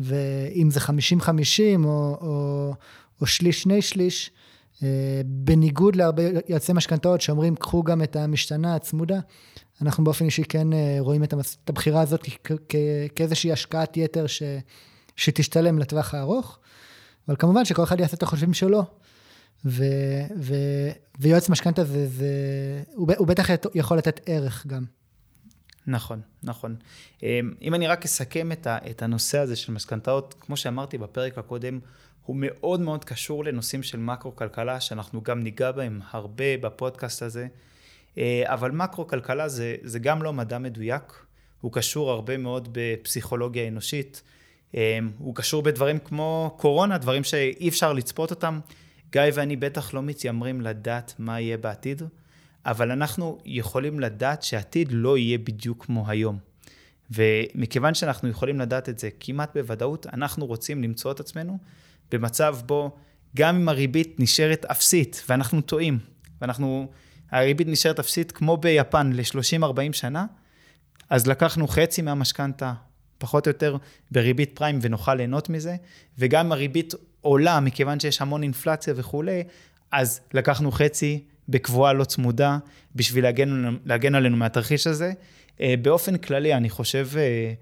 ואם 0.00 0.70
זה 0.70 0.80
50-50 0.80 0.90
או, 1.84 2.18
או, 2.20 2.74
או 3.20 3.26
שליש, 3.26 3.62
שני 3.62 3.82
שליש, 3.82 4.30
בניגוד 5.24 5.96
להרבה 5.96 6.22
יועצי 6.48 6.72
משכנתאות 6.72 7.20
שאומרים, 7.20 7.56
קחו 7.56 7.82
גם 7.82 8.02
את 8.02 8.16
המשתנה 8.16 8.74
הצמודה, 8.74 9.20
אנחנו 9.82 10.04
באופן 10.04 10.24
אישי 10.24 10.44
כן 10.44 10.68
רואים 10.98 11.24
את 11.24 11.34
הבחירה 11.68 12.00
הזאת 12.00 12.26
כאיזושהי 13.14 13.52
השקעת 13.52 13.96
יתר 13.96 14.26
ש, 14.26 14.42
שתשתלם 15.16 15.78
לטווח 15.78 16.14
הארוך, 16.14 16.58
אבל 17.28 17.36
כמובן 17.38 17.64
שכל 17.64 17.82
אחד 17.82 18.00
יעשה 18.00 18.16
את 18.16 18.22
החושבים 18.22 18.54
שלו. 18.54 18.84
ו, 19.64 19.84
ו, 20.38 20.54
ויועץ 21.18 21.48
משכנתה 21.48 21.84
זה, 21.84 22.08
זה, 22.08 22.26
הוא, 22.94 23.12
הוא 23.16 23.26
בטח 23.26 23.46
יכול 23.74 23.98
לתת 23.98 24.20
ערך 24.26 24.66
גם. 24.66 24.84
נכון, 25.86 26.20
נכון. 26.42 26.76
אמ, 27.22 27.54
אם 27.62 27.74
אני 27.74 27.86
רק 27.86 28.04
אסכם 28.04 28.52
את, 28.52 28.66
ה, 28.66 28.78
את 28.90 29.02
הנושא 29.02 29.38
הזה 29.38 29.56
של 29.56 29.72
משכנתאות, 29.72 30.34
כמו 30.40 30.56
שאמרתי 30.56 30.98
בפרק 30.98 31.38
הקודם, 31.38 31.78
הוא 32.22 32.36
מאוד 32.38 32.80
מאוד 32.80 33.04
קשור 33.04 33.44
לנושאים 33.44 33.82
של 33.82 33.98
מקרו-כלכלה, 33.98 34.80
שאנחנו 34.80 35.22
גם 35.22 35.40
ניגע 35.40 35.72
בהם 35.72 36.00
הרבה 36.10 36.56
בפודקאסט 36.60 37.22
הזה. 37.22 37.46
אה, 38.18 38.42
אבל 38.46 38.70
מקרו-כלכלה 38.70 39.48
זה, 39.48 39.76
זה 39.82 39.98
גם 39.98 40.22
לא 40.22 40.32
מדע 40.32 40.58
מדויק, 40.58 41.24
הוא 41.60 41.72
קשור 41.72 42.10
הרבה 42.10 42.36
מאוד 42.36 42.68
בפסיכולוגיה 42.72 43.68
אנושית, 43.68 44.22
הוא 45.18 45.34
קשור 45.34 45.62
בדברים 45.62 45.98
כמו 45.98 46.54
קורונה, 46.58 46.98
דברים 46.98 47.24
שאי 47.24 47.68
אפשר 47.68 47.92
לצפות 47.92 48.30
אותם. 48.30 48.60
גיא 49.12 49.22
ואני 49.34 49.56
בטח 49.56 49.94
לא 49.94 50.02
מתיימרים 50.02 50.60
לדעת 50.60 51.14
מה 51.18 51.40
יהיה 51.40 51.56
בעתיד, 51.56 52.02
אבל 52.66 52.90
אנחנו 52.90 53.38
יכולים 53.44 54.00
לדעת 54.00 54.42
שהעתיד 54.42 54.88
לא 54.92 55.18
יהיה 55.18 55.38
בדיוק 55.38 55.84
כמו 55.84 56.08
היום. 56.08 56.38
ומכיוון 57.10 57.94
שאנחנו 57.94 58.28
יכולים 58.28 58.60
לדעת 58.60 58.88
את 58.88 58.98
זה 58.98 59.08
כמעט 59.20 59.56
בוודאות, 59.56 60.06
אנחנו 60.12 60.46
רוצים 60.46 60.82
למצוא 60.82 61.12
את 61.12 61.20
עצמנו 61.20 61.58
במצב 62.10 62.56
בו 62.66 62.96
גם 63.36 63.56
אם 63.56 63.68
הריבית 63.68 64.20
נשארת 64.20 64.64
אפסית, 64.64 65.24
ואנחנו 65.28 65.60
טועים, 65.60 65.98
ואנחנו, 66.40 66.90
הריבית 67.30 67.68
נשארת 67.68 67.98
אפסית 67.98 68.32
כמו 68.32 68.56
ביפן 68.56 69.12
ל-30-40 69.12 69.92
שנה, 69.92 70.26
אז 71.10 71.26
לקחנו 71.26 71.68
חצי 71.68 72.02
מהמשכנתה, 72.02 72.72
פחות 73.22 73.46
או 73.46 73.50
יותר 73.50 73.76
בריבית 74.10 74.50
פריים 74.54 74.78
ונוכל 74.82 75.14
ליהנות 75.14 75.48
מזה, 75.48 75.76
וגם 76.18 76.52
הריבית 76.52 76.94
עולה 77.20 77.60
מכיוון 77.60 78.00
שיש 78.00 78.20
המון 78.20 78.42
אינפלציה 78.42 78.94
וכולי, 78.96 79.42
אז 79.92 80.20
לקחנו 80.34 80.72
חצי 80.72 81.22
בקבועה 81.48 81.92
לא 81.92 82.04
צמודה 82.04 82.58
בשביל 82.94 83.24
להגן, 83.24 83.76
להגן 83.84 84.14
עלינו 84.14 84.36
מהתרחיש 84.36 84.86
הזה. 84.86 85.12
אה, 85.60 85.74
באופן 85.82 86.16
כללי, 86.16 86.54
אני 86.54 86.70
חושב 86.70 87.08
אה, 87.16 87.52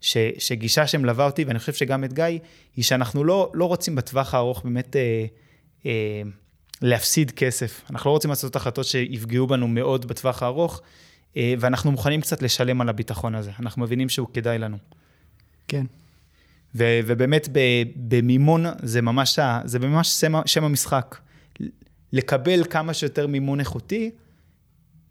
ש, 0.00 0.16
שגישה 0.38 0.86
שמלווה 0.86 1.26
אותי, 1.26 1.44
ואני 1.44 1.58
חושב 1.58 1.72
שגם 1.72 2.04
את 2.04 2.12
גיא, 2.12 2.24
היא 2.76 2.84
שאנחנו 2.84 3.24
לא, 3.24 3.50
לא 3.54 3.64
רוצים 3.64 3.96
בטווח 3.96 4.34
הארוך 4.34 4.62
באמת 4.64 4.96
אה, 5.86 5.92
להפסיד 6.82 7.30
כסף. 7.30 7.82
אנחנו 7.90 8.10
לא 8.10 8.14
רוצים 8.14 8.30
לעשות 8.30 8.56
החלטות 8.56 8.86
שיפגעו 8.86 9.46
בנו 9.46 9.68
מאוד 9.68 10.06
בטווח 10.06 10.42
הארוך, 10.42 10.80
ואנחנו 11.36 11.92
מוכנים 11.92 12.20
קצת 12.20 12.42
לשלם 12.42 12.80
על 12.80 12.88
הביטחון 12.88 13.34
הזה. 13.34 13.50
אנחנו 13.60 13.82
מבינים 13.82 14.08
שהוא 14.08 14.28
כדאי 14.32 14.58
לנו. 14.58 14.76
כן. 15.68 15.86
ו, 16.74 16.84
ובאמת 17.06 17.48
במימון 17.96 18.64
זה 18.82 19.02
ממש, 19.02 19.38
זה 19.64 19.78
ממש 19.78 20.08
שם, 20.08 20.32
שם 20.46 20.64
המשחק. 20.64 21.16
לקבל 22.12 22.64
כמה 22.70 22.94
שיותר 22.94 23.26
מימון 23.26 23.60
איכותי 23.60 24.10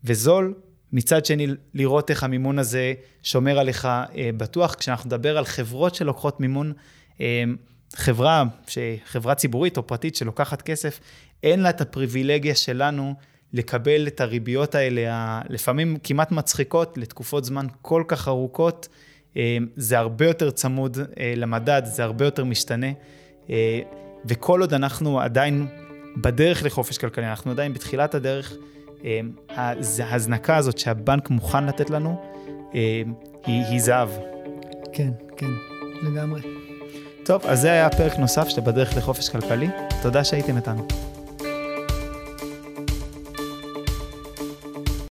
וזול, 0.04 0.54
מצד 0.94 1.26
שני 1.26 1.48
לראות 1.74 2.10
איך 2.10 2.24
המימון 2.24 2.60
הזה 2.60 2.94
שומר 3.24 3.60
עליך 3.60 3.86
אה, 3.86 4.30
בטוח. 4.38 4.76
כשאנחנו 4.76 5.08
נדבר 5.08 5.38
על 5.38 5.46
חברות 5.46 5.96
שלוקחות 5.96 6.40
מימון, 6.40 6.74
אה, 7.22 7.44
חברה, 7.96 8.44
חברה 9.06 9.36
ציבורית 9.36 9.78
או 9.78 9.88
פרטית 9.88 10.16
שלוקחת 10.16 10.62
כסף, 10.62 11.00
אין 11.44 11.60
לה 11.60 11.70
את 11.70 11.82
הפריבילגיה 11.82 12.56
שלנו 12.56 13.14
לקבל 13.54 14.08
את 14.08 14.22
הריביות 14.22 14.76
האלה, 14.76 15.42
לפעמים 15.50 15.98
כמעט 16.04 16.32
מצחיקות, 16.32 16.98
לתקופות 16.98 17.46
זמן 17.46 17.68
כל 17.82 18.04
כך 18.08 18.28
ארוכות. 18.28 18.88
אה, 19.38 19.58
זה 19.76 20.00
הרבה 20.00 20.28
יותר 20.28 20.52
צמוד 20.52 20.98
אה, 21.20 21.34
למדד, 21.36 21.82
זה 21.86 22.04
הרבה 22.04 22.26
יותר 22.26 22.44
משתנה. 22.44 22.92
אה, 23.50 23.80
וכל 24.26 24.62
עוד 24.62 24.74
אנחנו 24.74 25.20
עדיין 25.20 25.68
בדרך 26.18 26.64
לחופש 26.64 26.98
כלכלי, 26.98 27.28
אנחנו 27.28 27.52
עדיין 27.52 27.74
בתחילת 27.74 28.16
הדרך, 28.16 28.54
ההזנקה 29.50 30.58
הזאת 30.58 30.78
שהבנק 30.78 31.30
מוכן 31.30 31.66
לתת 31.66 31.90
לנו, 31.90 32.22
היא, 32.74 33.06
היא 33.46 33.80
זהב. 33.80 34.10
כן, 34.94 35.10
כן, 35.38 35.52
לגמרי. 36.04 36.42
טוב, 37.26 37.46
אז 37.46 37.62
זה 37.62 37.72
היה 37.72 37.90
פרק 37.90 38.20
נוסף 38.20 38.50
של 38.50 38.62
בדרך 38.62 38.98
לחופש 38.98 39.30
כלכלי. 39.30 39.68
תודה 40.02 40.24
שהייתם 40.24 40.58
איתנו. 40.58 41.13